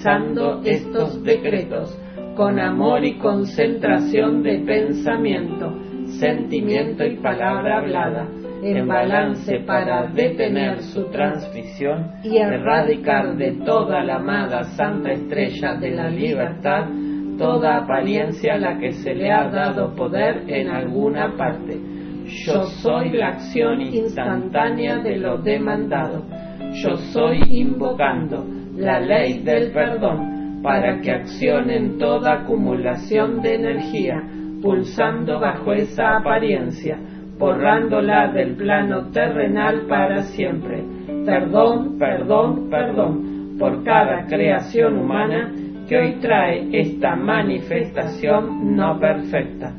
Realizando 0.03 0.61
estos 0.63 1.23
decretos 1.23 1.97
con 2.35 2.59
amor 2.59 3.03
y 3.03 3.17
concentración 3.17 4.41
de 4.41 4.59
pensamiento, 4.59 5.73
sentimiento 6.19 7.05
y 7.05 7.17
palabra 7.17 7.79
hablada, 7.79 8.27
en 8.63 8.87
balance 8.87 9.59
para 9.65 10.07
detener 10.07 10.81
su 10.81 11.05
transmisión 11.05 12.11
y 12.23 12.37
erradicar 12.37 13.35
de 13.35 13.53
toda 13.65 14.03
la 14.03 14.15
amada 14.15 14.63
Santa 14.75 15.11
Estrella 15.11 15.75
de 15.75 15.91
la 15.91 16.09
Libertad 16.09 16.85
toda 17.37 17.77
apariencia 17.77 18.53
a 18.53 18.59
la 18.59 18.77
que 18.77 18.91
se 18.91 19.15
le 19.15 19.31
ha 19.31 19.49
dado 19.49 19.95
poder 19.95 20.43
en 20.47 20.69
alguna 20.69 21.35
parte. 21.35 21.79
Yo 22.45 22.65
soy 22.83 23.09
la 23.13 23.29
acción 23.29 23.81
instantánea 23.81 24.99
de 24.99 25.17
lo 25.17 25.39
demandado. 25.39 26.23
Yo 26.83 26.97
soy 26.97 27.41
invocando 27.49 28.60
la 28.81 28.99
ley 28.99 29.43
del 29.43 29.71
perdón 29.71 30.61
para 30.63 30.99
que 30.99 31.11
accionen 31.11 31.97
toda 31.97 32.41
acumulación 32.41 33.41
de 33.41 33.55
energía, 33.55 34.21
pulsando 34.61 35.39
bajo 35.39 35.73
esa 35.73 36.17
apariencia, 36.17 36.99
borrándola 37.37 38.31
del 38.31 38.55
plano 38.55 39.09
terrenal 39.11 39.87
para 39.87 40.21
siempre. 40.23 40.83
Perdón, 41.25 41.97
perdón, 41.97 42.69
perdón 42.69 43.57
por 43.57 43.83
cada 43.83 44.25
creación 44.25 44.97
humana 44.97 45.51
que 45.87 45.97
hoy 45.97 46.19
trae 46.19 46.67
esta 46.71 47.15
manifestación 47.15 48.75
no 48.75 48.99
perfecta. 48.99 49.73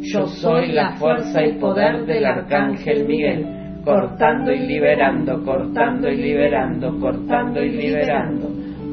Yo 0.00 0.26
soy 0.26 0.72
la 0.72 0.92
fuerza 0.92 1.44
y 1.44 1.58
poder 1.58 2.06
del 2.06 2.24
Arcángel 2.24 3.06
Miguel, 3.06 3.65
cortando 3.86 4.52
y 4.52 4.66
liberando, 4.66 5.44
cortando 5.44 6.08
y 6.08 6.16
liberando, 6.16 6.98
cortando 6.98 7.62
y 7.62 7.70
liberando 7.70 8.48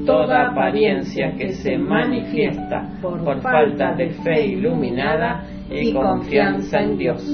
toda 0.06 0.52
apariencia 0.52 1.34
que 1.36 1.50
se 1.54 1.80
manifiesta 1.80 2.90
por, 3.02 3.42
falta 3.42 3.96
de 3.96 4.12
fe 4.12 4.46
iluminada 4.50 5.46
y 5.68 5.92
confianza 5.92 6.80
en 6.80 6.98
Dios. 7.00 7.28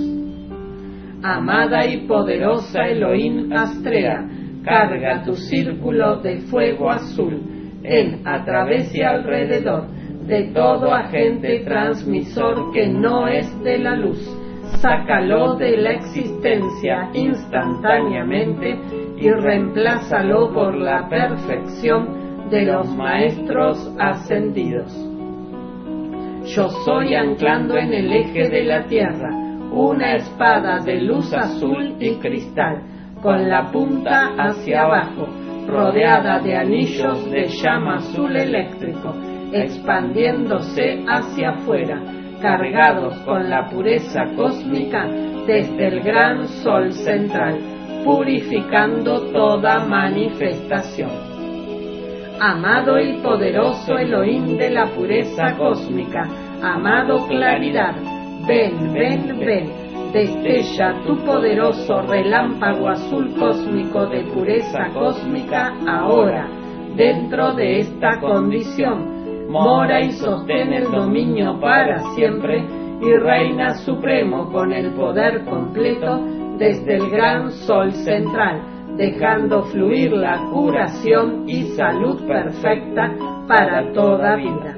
Amada 1.22 1.86
y 1.86 2.08
poderosa 2.08 2.88
Elohim 2.88 3.52
Astrea, 3.52 4.26
carga 4.64 5.24
tu 5.26 5.34
círculo 5.34 6.22
de 6.22 6.38
fuego 6.38 6.90
azul 6.90 7.42
en, 7.84 8.26
a 8.26 8.46
través 8.46 8.96
y 8.96 9.02
alrededor 9.02 9.86
de 10.28 10.44
todo 10.54 10.94
agente 10.94 11.60
transmisor 11.66 12.72
que 12.72 12.88
no 12.88 13.28
es 13.28 13.62
de 13.64 13.80
la 13.80 13.98
luz. 13.98 14.39
Sácalo 14.78 15.56
de 15.56 15.78
la 15.78 15.92
existencia 15.92 17.10
instantáneamente 17.14 18.80
y 19.18 19.30
reemplázalo 19.30 20.54
por 20.54 20.76
la 20.76 21.10
perfección 21.10 22.50
de 22.50 22.66
los 22.66 22.88
maestros 22.96 23.94
ascendidos. 24.00 24.92
Yo 26.46 26.70
soy 26.86 27.14
anclando 27.14 27.78
en 27.78 27.94
el 27.94 28.12
eje 28.12 28.50
de 28.50 28.64
la 28.64 28.86
tierra 28.86 29.30
una 29.72 30.16
espada 30.16 30.80
de 30.80 31.02
luz 31.02 31.32
azul 31.34 31.96
y 32.00 32.16
cristal, 32.16 32.82
con 33.22 33.50
la 33.50 33.70
punta 33.72 34.34
hacia 34.38 34.84
abajo, 34.84 35.28
rodeada 35.68 36.40
de 36.40 36.56
anillos 36.56 37.30
de 37.30 37.48
llama 37.48 37.98
azul 37.98 38.36
eléctrico, 38.36 39.14
expandiéndose 39.52 41.04
hacia 41.08 41.52
afuera, 41.52 42.02
cargados 42.42 43.16
con 43.20 43.50
la 43.50 43.70
pureza 43.70 44.26
cósmica 44.36 45.08
desde 45.46 45.88
el 45.88 46.02
gran 46.02 46.48
sol 46.48 46.92
central, 46.94 47.60
purificando 48.04 49.22
toda 49.32 49.86
manifestación. 49.86 51.12
Amado 52.40 53.00
y 53.00 53.18
poderoso 53.18 53.98
Elohim 53.98 54.58
de 54.58 54.70
la 54.70 54.86
pureza 54.88 55.56
cósmica, 55.58 56.28
amado 56.62 57.28
claridad, 57.28 57.96
ven, 58.48 58.94
ven, 58.94 59.40
ven, 59.40 59.90
destella 60.14 61.02
tu 61.06 61.18
poderoso 61.26 62.02
relámpago 62.04 62.88
azul 62.88 63.34
cósmico 63.38 64.06
de 64.08 64.24
pureza 64.24 64.88
cósmica 64.94 65.74
ahora, 65.88 66.48
dentro 66.96 67.54
de 67.54 67.80
esta 67.80 68.20
condición. 68.20 69.19
Mora 69.50 70.02
y 70.02 70.12
sostén 70.12 70.72
el 70.74 70.92
dominio 70.92 71.60
para 71.60 71.98
siempre 72.14 72.64
y 73.02 73.16
reina 73.16 73.74
supremo 73.80 74.52
con 74.52 74.72
el 74.72 74.94
poder 74.94 75.44
completo 75.46 76.20
desde 76.60 76.98
el 76.98 77.10
gran 77.10 77.52
sol 77.52 77.92
central, 77.92 78.62
dejando 78.96 79.64
fluir 79.64 80.12
la 80.12 80.38
curación 80.52 81.50
y 81.50 81.64
salud 81.76 82.28
perfecta 82.28 83.12
para 83.48 83.92
toda 83.92 84.36
vida. 84.36 84.76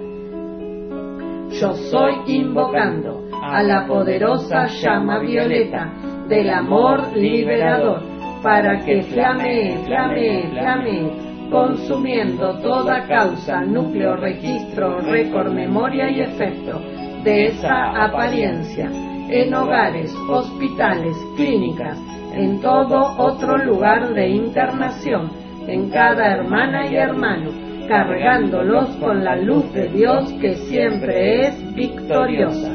Yo 1.59 1.73
soy 1.73 2.13
invocando 2.27 3.25
a 3.43 3.61
la 3.63 3.85
poderosa 3.85 4.67
llama 4.67 5.19
violeta 5.19 5.91
del 6.29 6.49
amor 6.49 7.11
liberador, 7.13 8.03
para 8.41 8.79
que 8.85 9.01
flamee, 9.01 9.83
flamee, 9.85 10.49
flamee, 10.49 11.30
consumiendo 11.51 12.57
toda 12.59 13.05
causa, 13.07 13.61
núcleo, 13.61 14.15
registro, 14.15 15.01
récord, 15.01 15.51
memoria 15.51 16.09
y 16.09 16.21
efecto 16.21 16.81
de 17.23 17.47
esa 17.47 18.05
apariencia 18.05 18.89
en 19.29 19.53
hogares, 19.53 20.15
hospitales, 20.29 21.15
clínicas, 21.35 21.99
en 22.33 22.61
todo 22.61 23.15
otro 23.17 23.57
lugar 23.57 24.13
de 24.13 24.29
internación, 24.29 25.29
en 25.67 25.89
cada 25.89 26.31
hermana 26.31 26.87
y 26.87 26.95
hermano, 26.95 27.51
cargándolos 27.87 28.89
con 28.97 29.23
la 29.23 29.35
luz 29.35 29.71
de 29.73 29.89
Dios 29.89 30.31
que 30.39 30.55
siempre 30.55 31.47
es 31.47 31.75
victoriosa. 31.75 32.71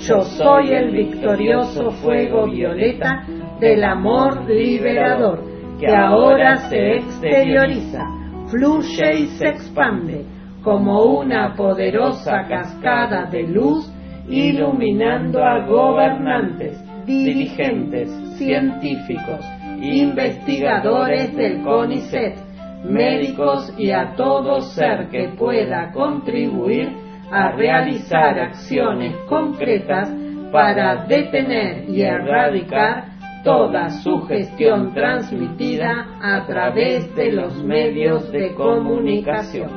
Yo 0.00 0.20
soy 0.22 0.72
el 0.72 0.92
victorioso 0.92 1.90
fuego 1.92 2.46
violeta 2.46 3.24
del 3.58 3.82
amor 3.82 4.48
liberador, 4.48 5.42
que 5.80 5.88
ahora 5.94 6.56
se 6.68 6.96
exterioriza, 6.96 8.04
fluye 8.50 9.20
y 9.20 9.26
se 9.38 9.48
expande 9.48 10.24
como 10.62 11.18
una 11.18 11.54
poderosa 11.54 12.44
cascada 12.48 13.26
de 13.26 13.44
luz 13.44 13.90
iluminando 14.28 15.42
a 15.42 15.66
gobernantes, 15.66 16.78
dirigentes, 17.06 18.10
científicos, 18.36 19.40
investigadores 19.80 21.34
del 21.34 21.62
CONICET, 21.62 22.36
médicos 22.84 23.72
y 23.78 23.90
a 23.90 24.14
todo 24.14 24.60
ser 24.60 25.08
que 25.08 25.30
pueda 25.38 25.90
contribuir 25.92 26.90
a 27.30 27.52
realizar 27.52 28.38
acciones 28.38 29.14
concretas 29.28 30.10
para 30.52 31.04
detener 31.06 31.88
y 31.88 32.02
erradicar 32.02 33.07
toda 33.42 33.90
sugestión 33.90 34.92
transmitida 34.94 36.06
a 36.20 36.46
través 36.46 37.14
de 37.14 37.32
los 37.32 37.62
medios 37.62 38.30
de 38.32 38.54
comunicación. 38.54 39.70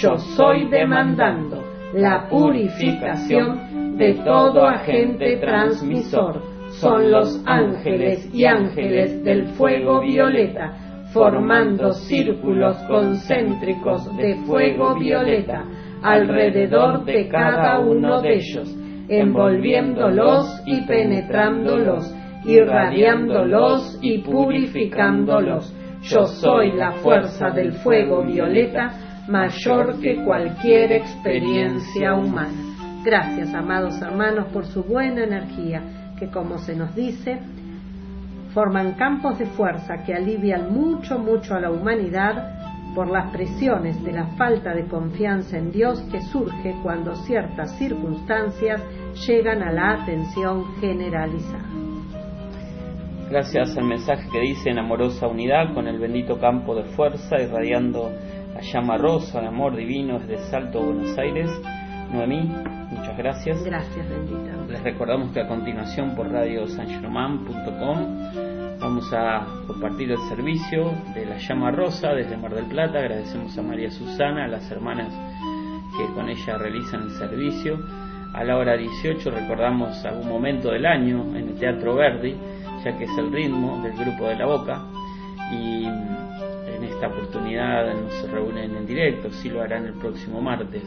Yo 0.00 0.16
soy 0.18 0.68
demandando 0.68 1.62
la 1.94 2.28
purificación 2.28 3.96
de 3.96 4.14
todo 4.24 4.66
agente 4.66 5.36
transmisor. 5.36 6.42
Son 6.80 7.10
los 7.10 7.40
ángeles 7.46 8.28
y 8.34 8.44
ángeles 8.44 9.22
del 9.22 9.46
fuego 9.50 10.00
violeta, 10.00 10.72
formando 11.12 11.92
círculos 11.92 12.76
concéntricos 12.88 14.16
de 14.16 14.34
fuego 14.46 14.96
violeta 14.96 15.64
alrededor 16.02 17.04
de 17.04 17.28
cada 17.28 17.78
uno 17.78 18.20
de 18.20 18.34
ellos, 18.34 18.76
envolviéndolos 19.08 20.62
y 20.66 20.80
penetrándolos 20.82 22.12
irradiándolos 22.44 23.98
y 24.02 24.18
purificándolos. 24.18 25.72
Yo 26.02 26.26
soy 26.26 26.72
la 26.72 26.92
fuerza 26.92 27.50
del 27.50 27.72
fuego 27.72 28.24
violeta 28.24 29.24
mayor 29.28 30.00
que 30.00 30.22
cualquier 30.22 30.92
experiencia 30.92 32.14
humana. 32.14 32.74
Gracias, 33.04 33.54
amados 33.54 34.00
hermanos, 34.02 34.46
por 34.52 34.66
su 34.66 34.82
buena 34.82 35.24
energía, 35.24 36.12
que 36.18 36.28
como 36.28 36.58
se 36.58 36.76
nos 36.76 36.94
dice, 36.94 37.38
forman 38.52 38.92
campos 38.94 39.38
de 39.38 39.46
fuerza 39.46 40.04
que 40.04 40.14
alivian 40.14 40.72
mucho, 40.72 41.18
mucho 41.18 41.54
a 41.54 41.60
la 41.60 41.70
humanidad 41.70 42.94
por 42.94 43.10
las 43.10 43.32
presiones 43.32 44.02
de 44.04 44.12
la 44.12 44.26
falta 44.36 44.72
de 44.74 44.86
confianza 44.86 45.58
en 45.58 45.72
Dios 45.72 46.00
que 46.12 46.20
surge 46.20 46.76
cuando 46.82 47.16
ciertas 47.16 47.76
circunstancias 47.76 48.80
llegan 49.26 49.62
a 49.62 49.72
la 49.72 50.02
atención 50.02 50.64
generalizada 50.80 51.93
gracias 53.28 53.76
al 53.76 53.84
mensaje 53.84 54.28
que 54.30 54.40
dice 54.40 54.70
en 54.70 54.78
amorosa 54.78 55.26
unidad 55.26 55.74
con 55.74 55.88
el 55.88 55.98
bendito 55.98 56.38
campo 56.38 56.74
de 56.74 56.84
fuerza 56.84 57.40
irradiando 57.40 58.12
la 58.54 58.60
llama 58.60 58.98
rosa 58.98 59.40
de 59.40 59.48
amor 59.48 59.76
divino 59.76 60.18
desde 60.18 60.38
Salto, 60.50 60.82
Buenos 60.82 61.16
Aires. 61.18 61.50
Noemí, 62.12 62.52
muchas 62.90 63.16
gracias. 63.16 63.64
Gracias, 63.64 64.08
bendita. 64.08 64.56
Les 64.68 64.82
recordamos 64.82 65.32
que 65.32 65.40
a 65.40 65.48
continuación 65.48 66.14
por 66.14 66.30
radiosangerman.com 66.30 68.78
vamos 68.80 69.12
a 69.12 69.46
compartir 69.66 70.12
el 70.12 70.18
servicio 70.28 70.92
de 71.14 71.26
la 71.26 71.38
llama 71.38 71.70
rosa 71.70 72.12
desde 72.14 72.36
Mar 72.36 72.54
del 72.54 72.66
Plata. 72.66 72.98
Agradecemos 72.98 73.56
a 73.58 73.62
María 73.62 73.90
Susana, 73.90 74.44
a 74.44 74.48
las 74.48 74.70
hermanas 74.70 75.12
que 75.96 76.06
con 76.14 76.28
ella 76.28 76.58
realizan 76.58 77.02
el 77.02 77.10
servicio. 77.10 77.78
A 78.32 78.44
la 78.44 78.56
hora 78.56 78.76
18 78.76 79.30
recordamos 79.30 80.04
algún 80.04 80.28
momento 80.28 80.70
del 80.70 80.86
año 80.86 81.36
en 81.36 81.48
el 81.48 81.54
Teatro 81.54 81.94
Verdi 81.94 82.36
ya 82.84 82.96
que 82.98 83.04
es 83.04 83.18
el 83.18 83.32
ritmo 83.32 83.82
del 83.82 83.92
grupo 83.92 84.28
de 84.28 84.36
la 84.36 84.46
boca 84.46 84.84
y 85.50 85.84
en 85.86 86.84
esta 86.84 87.08
oportunidad 87.08 87.94
no 87.94 88.10
se 88.10 88.26
reúnen 88.28 88.76
en 88.76 88.86
directo, 88.86 89.30
sí 89.30 89.48
lo 89.48 89.62
harán 89.62 89.86
el 89.86 89.94
próximo 89.94 90.40
martes. 90.40 90.82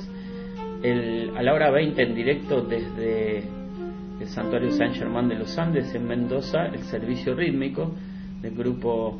a 1.35 1.41
la 1.41 1.53
hora 1.53 1.71
20 1.71 2.01
en 2.01 2.15
directo 2.15 2.61
desde 2.61 3.39
el 4.19 4.27
Santuario 4.27 4.71
San 4.71 4.93
Germán 4.93 5.27
de 5.27 5.35
los 5.35 5.57
Andes 5.57 5.93
en 5.95 6.07
Mendoza, 6.07 6.67
el 6.67 6.83
servicio 6.83 7.33
rítmico 7.33 7.93
del 8.41 8.55
grupo 8.55 9.19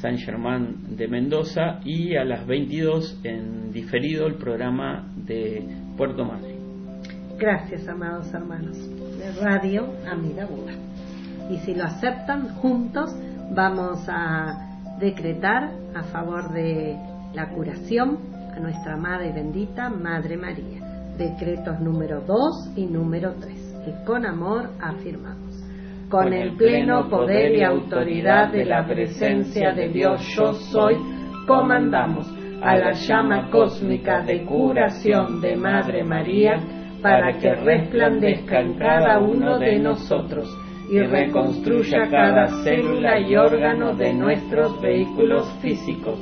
San 0.00 0.18
Germán 0.18 0.96
de 0.96 1.08
Mendoza 1.08 1.80
y 1.84 2.16
a 2.16 2.24
las 2.24 2.46
22 2.46 3.20
en 3.24 3.72
diferido 3.72 4.26
el 4.26 4.34
programa 4.34 5.06
de 5.16 5.62
Puerto 5.96 6.24
Madrid. 6.24 6.56
Gracias, 7.38 7.88
amados 7.88 8.32
hermanos 8.34 8.76
de 9.18 9.32
Radio 9.40 9.86
Amida 10.06 10.46
Buda 10.46 10.91
y 11.52 11.58
si 11.58 11.74
lo 11.74 11.84
aceptan 11.84 12.48
juntos 12.56 13.14
vamos 13.50 14.08
a 14.08 14.96
decretar 14.98 15.70
a 15.94 16.02
favor 16.04 16.50
de 16.52 16.96
la 17.34 17.50
curación 17.50 18.18
a 18.56 18.58
nuestra 18.58 18.96
Madre 18.96 19.32
bendita 19.32 19.90
Madre 19.90 20.36
María. 20.38 20.80
Decretos 21.18 21.78
número 21.80 22.22
2 22.22 22.72
y 22.76 22.86
número 22.86 23.34
3. 23.38 23.84
Y 23.86 24.04
con 24.06 24.24
amor 24.24 24.70
afirmamos. 24.80 25.62
Con 26.08 26.32
el 26.32 26.56
pleno 26.56 27.08
poder 27.10 27.54
y 27.54 27.62
autoridad 27.62 28.50
de 28.50 28.64
la 28.64 28.86
presencia 28.86 29.72
de 29.72 29.88
Dios 29.88 30.22
yo 30.34 30.54
soy, 30.54 30.96
comandamos 31.46 32.26
a 32.62 32.76
la 32.76 32.92
llama 32.92 33.50
cósmica 33.50 34.22
de 34.22 34.44
curación 34.44 35.40
de 35.42 35.56
Madre 35.56 36.02
María 36.02 36.58
para 37.02 37.38
que 37.38 37.54
resplandezca 37.54 38.60
en 38.60 38.74
cada 38.74 39.18
uno 39.18 39.58
de 39.58 39.78
nosotros 39.78 40.48
y 40.92 41.00
reconstruya 41.00 42.06
cada 42.10 42.48
célula 42.62 43.18
y 43.18 43.34
órgano 43.34 43.94
de 43.94 44.12
nuestros 44.12 44.78
vehículos 44.82 45.50
físicos 45.62 46.18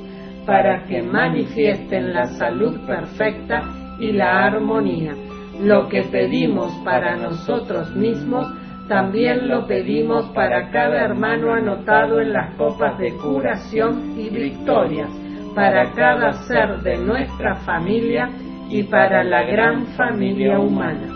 para 0.46 0.84
que 0.84 1.02
manifiesten 1.02 2.14
la 2.14 2.26
salud 2.26 2.78
perfecta 2.86 3.64
y 3.98 4.12
la 4.12 4.44
armonía. 4.44 5.12
Lo 5.60 5.88
que 5.88 6.02
pedimos 6.04 6.72
para 6.84 7.16
nosotros 7.16 7.96
mismos, 7.96 8.46
también 8.86 9.48
lo 9.48 9.66
pedimos 9.66 10.26
para 10.26 10.70
cada 10.70 11.04
hermano 11.04 11.52
anotado 11.52 12.20
en 12.20 12.32
las 12.32 12.54
copas 12.54 12.96
de 12.98 13.12
curación 13.14 14.14
y 14.16 14.28
victorias, 14.28 15.10
para 15.52 15.90
cada 15.94 16.30
ser 16.44 16.80
de 16.82 16.96
nuestra 16.96 17.56
familia 17.56 18.30
y 18.68 18.84
para 18.84 19.24
la 19.24 19.42
gran 19.42 19.86
familia 19.96 20.60
humana. 20.60 21.08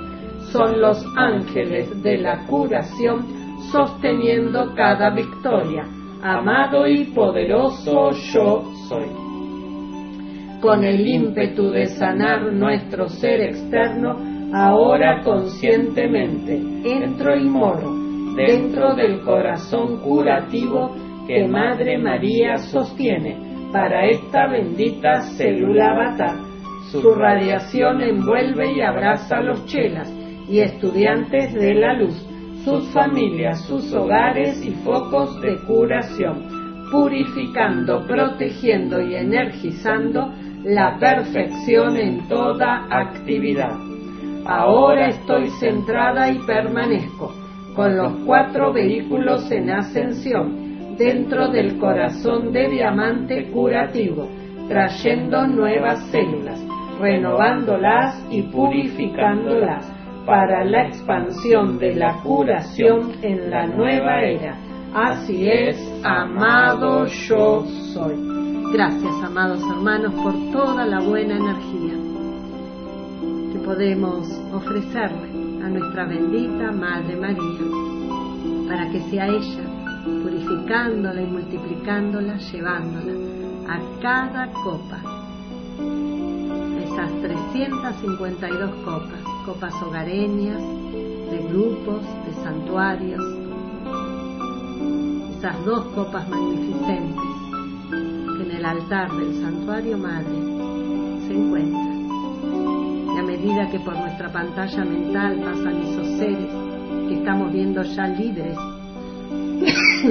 Son 0.51 0.81
los 0.81 1.07
ángeles 1.17 2.03
de 2.03 2.19
la 2.19 2.39
curación 2.47 3.44
sosteniendo 3.71 4.75
cada 4.75 5.11
victoria. 5.11 5.85
Amado 6.23 6.87
y 6.87 7.05
poderoso 7.07 8.11
yo 8.33 8.65
soy. 8.89 9.09
Con 10.61 10.83
el 10.85 11.07
ímpetu 11.07 11.71
de 11.71 11.87
sanar 11.87 12.53
nuestro 12.53 13.09
ser 13.09 13.43
externo, 13.43 14.17
ahora 14.55 15.23
conscientemente 15.23 16.57
entro 16.85 17.37
y 17.37 17.45
moro 17.45 17.93
dentro 18.37 18.95
del 18.95 19.21
corazón 19.21 19.99
curativo 19.99 20.95
que 21.27 21.47
Madre 21.47 21.99
María 21.99 22.57
sostiene 22.57 23.37
para 23.73 24.07
esta 24.07 24.47
bendita 24.47 25.21
célula 25.37 25.91
avatar. 25.91 26.37
Su 26.91 27.15
radiación 27.15 28.01
envuelve 28.01 28.73
y 28.73 28.81
abraza 28.81 29.39
a 29.39 29.43
los 29.43 29.67
chelas 29.67 30.11
y 30.49 30.61
estudiantes 30.61 31.53
de 31.55 31.75
la 31.75 31.95
luz 31.95 32.34
sus 32.65 32.89
familias, 32.89 33.61
sus 33.67 33.93
hogares 33.93 34.65
y 34.65 34.71
focos 34.71 35.41
de 35.43 35.57
curación, 35.67 36.89
purificando, 36.91 38.07
protegiendo 38.07 39.03
y 39.03 39.15
energizando 39.17 40.33
la 40.65 40.99
perfección 40.99 41.97
en 41.97 42.27
toda 42.27 42.87
actividad. 42.91 43.77
Ahora 44.47 45.09
estoy 45.09 45.51
centrada 45.61 46.31
y 46.31 46.39
permanezco 46.41 47.35
con 47.77 47.97
los 47.97 48.13
cuatro 48.25 48.73
vehículos 48.73 49.51
en 49.51 49.71
ascensión 49.71 50.97
dentro 50.97 51.49
del 51.49 51.79
corazón 51.79 52.53
de 52.53 52.69
diamante 52.69 53.51
curativo, 53.51 54.29
trayendo 54.69 55.47
nuevas 55.47 56.03
células, 56.11 56.61
renovándolas 57.01 58.25
y 58.31 58.43
purificándolas 58.43 59.94
para 60.27 60.65
la 60.65 60.87
expansión 60.87 61.79
de 61.79 61.95
la 61.95 62.21
curación 62.23 63.13
en 63.23 63.51
la 63.51 63.67
nueva 63.67 64.23
era. 64.23 64.57
Así 64.95 65.49
es, 65.49 65.77
amado 66.03 67.07
yo 67.07 67.65
soy. 67.93 68.15
Gracias, 68.73 69.15
amados 69.23 69.61
hermanos, 69.71 70.15
por 70.15 70.35
toda 70.53 70.87
la 70.87 71.01
buena 71.01 71.37
energía 71.37 71.95
que 73.53 73.59
podemos 73.59 74.29
ofrecerle 74.53 75.63
a 75.65 75.69
nuestra 75.69 76.07
bendita 76.07 76.73
Madre 76.73 77.17
María, 77.17 78.69
para 78.69 78.91
que 78.91 79.01
sea 79.11 79.27
ella 79.27 79.65
purificándola 80.23 81.23
y 81.23 81.27
multiplicándola, 81.27 82.37
llevándola 82.37 83.13
a 83.69 83.81
cada 84.01 84.51
copa, 84.53 85.01
esas 86.83 87.11
352 87.23 88.71
copas 88.85 89.34
copas 89.45 89.75
hogareñas, 89.83 90.61
de 91.31 91.39
grupos, 91.49 92.03
de 92.27 92.33
santuarios, 92.43 93.23
esas 95.39 95.65
dos 95.65 95.85
copas 95.95 96.29
magnificentes 96.29 97.25
que 98.37 98.43
en 98.43 98.51
el 98.57 98.65
altar 98.65 99.13
del 99.13 99.43
santuario 99.43 99.99
madre 99.99 100.35
se 101.27 101.35
encuentran. 101.35 102.09
Y 103.15 103.19
a 103.19 103.23
medida 103.23 103.71
que 103.71 103.81
por 103.81 103.97
nuestra 103.97 104.33
pantalla 104.33 104.85
mental 104.85 105.39
pasan 105.41 105.83
esos 105.83 106.07
seres 106.19 106.51
que 107.09 107.15
estamos 107.15 107.53
viendo 107.53 107.83
ya 107.83 108.09
libres, 108.09 108.57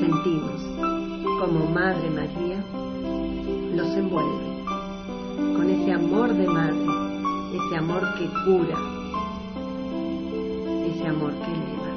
sentimos 0.00 0.62
como 1.38 1.66
Madre 1.70 2.08
María 2.10 2.64
los 3.74 3.94
envuelve 3.94 4.55
amor 5.96 6.34
de 6.34 6.46
madre, 6.46 6.86
ese 7.54 7.76
amor 7.76 8.02
que 8.18 8.28
cura, 8.44 8.76
ese 10.84 11.06
amor 11.08 11.32
que 11.32 11.52
eleva. 11.56 11.90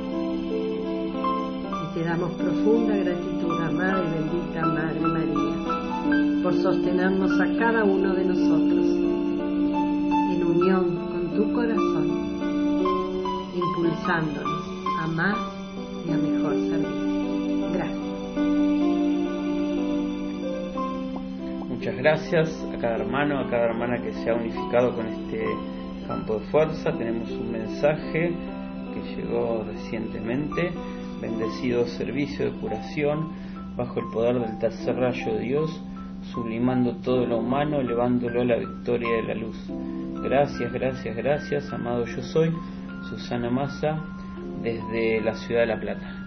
Y 1.84 1.94
te 1.94 2.04
damos 2.06 2.32
profunda 2.32 2.96
gratitud, 2.96 3.62
amada 3.62 4.02
y 4.02 4.10
bendita 4.14 4.66
Madre 4.66 5.02
María, 5.02 6.42
por 6.44 6.54
sostenernos 6.54 7.42
a 7.42 7.58
cada 7.58 7.84
uno 7.84 8.14
de 8.14 8.24
nosotros 8.24 8.86
en 10.32 10.44
unión 10.46 10.96
con 11.12 11.36
tu 11.36 11.54
corazón, 11.54 12.08
impulsándonos 13.54 14.64
a 15.02 15.08
más 15.08 15.38
y 16.08 16.12
a 16.12 16.18
mejor 16.18 16.54
servir. 16.54 17.09
Gracias 22.00 22.66
a 22.74 22.78
cada 22.80 22.96
hermano, 22.96 23.40
a 23.40 23.50
cada 23.50 23.66
hermana 23.66 24.02
que 24.02 24.14
se 24.14 24.30
ha 24.30 24.34
unificado 24.34 24.96
con 24.96 25.06
este 25.06 25.44
campo 26.08 26.40
de 26.40 26.46
fuerza. 26.48 26.94
Tenemos 26.98 27.30
un 27.32 27.52
mensaje 27.52 28.34
que 28.94 29.16
llegó 29.16 29.66
recientemente. 29.66 30.72
Bendecido 31.22 31.86
servicio 31.86 32.46
de 32.46 32.60
curación 32.60 33.30
bajo 33.76 34.00
el 34.00 34.06
poder 34.14 34.40
del 34.40 34.58
tercer 34.60 34.96
rayo 34.96 35.34
de 35.34 35.40
Dios, 35.42 35.82
sublimando 36.32 36.96
todo 36.98 37.26
lo 37.26 37.40
humano, 37.40 37.82
elevándolo 37.82 38.42
a 38.42 38.46
la 38.46 38.56
victoria 38.56 39.18
de 39.18 39.24
la 39.24 39.34
luz. 39.36 39.58
Gracias, 40.24 40.72
gracias, 40.72 41.16
gracias, 41.16 41.74
amado 41.74 42.06
yo 42.06 42.22
soy, 42.24 42.54
Susana 43.10 43.50
Massa, 43.50 44.02
desde 44.64 45.22
la 45.22 45.36
ciudad 45.36 45.62
de 45.62 45.68
La 45.68 45.80
Plata. 45.80 46.19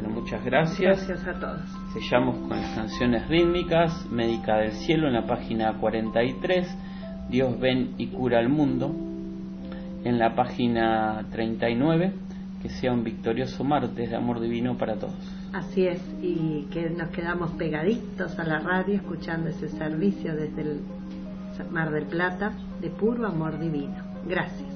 Bueno, 0.00 0.18
muchas 0.18 0.42
gracias. 0.42 1.06
Gracias 1.06 1.28
a 1.28 1.38
todos. 1.38 1.60
Sellamos 1.92 2.38
con 2.48 2.58
las 2.58 2.74
canciones 2.74 3.28
rítmicas, 3.28 4.06
Médica 4.10 4.56
del 4.56 4.72
Cielo 4.72 5.08
en 5.08 5.12
la 5.12 5.26
página 5.26 5.76
43, 5.78 6.66
Dios 7.28 7.60
ven 7.60 7.96
y 7.98 8.06
cura 8.06 8.38
al 8.38 8.48
mundo, 8.48 8.94
en 10.02 10.18
la 10.18 10.34
página 10.34 11.26
39, 11.32 12.14
que 12.62 12.70
sea 12.70 12.94
un 12.94 13.04
victorioso 13.04 13.62
martes 13.62 14.08
de 14.08 14.16
amor 14.16 14.40
divino 14.40 14.78
para 14.78 14.96
todos. 14.96 15.18
Así 15.52 15.86
es, 15.86 16.00
y 16.22 16.66
que 16.70 16.88
nos 16.88 17.10
quedamos 17.10 17.50
pegaditos 17.52 18.38
a 18.38 18.44
la 18.44 18.58
radio 18.60 18.94
escuchando 18.94 19.50
ese 19.50 19.68
servicio 19.68 20.34
desde 20.34 20.62
el 20.62 20.80
Mar 21.70 21.90
del 21.90 22.06
Plata 22.06 22.52
de 22.80 22.88
puro 22.88 23.26
amor 23.26 23.58
divino. 23.58 23.96
Gracias. 24.26 24.69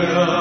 will. 0.00 0.37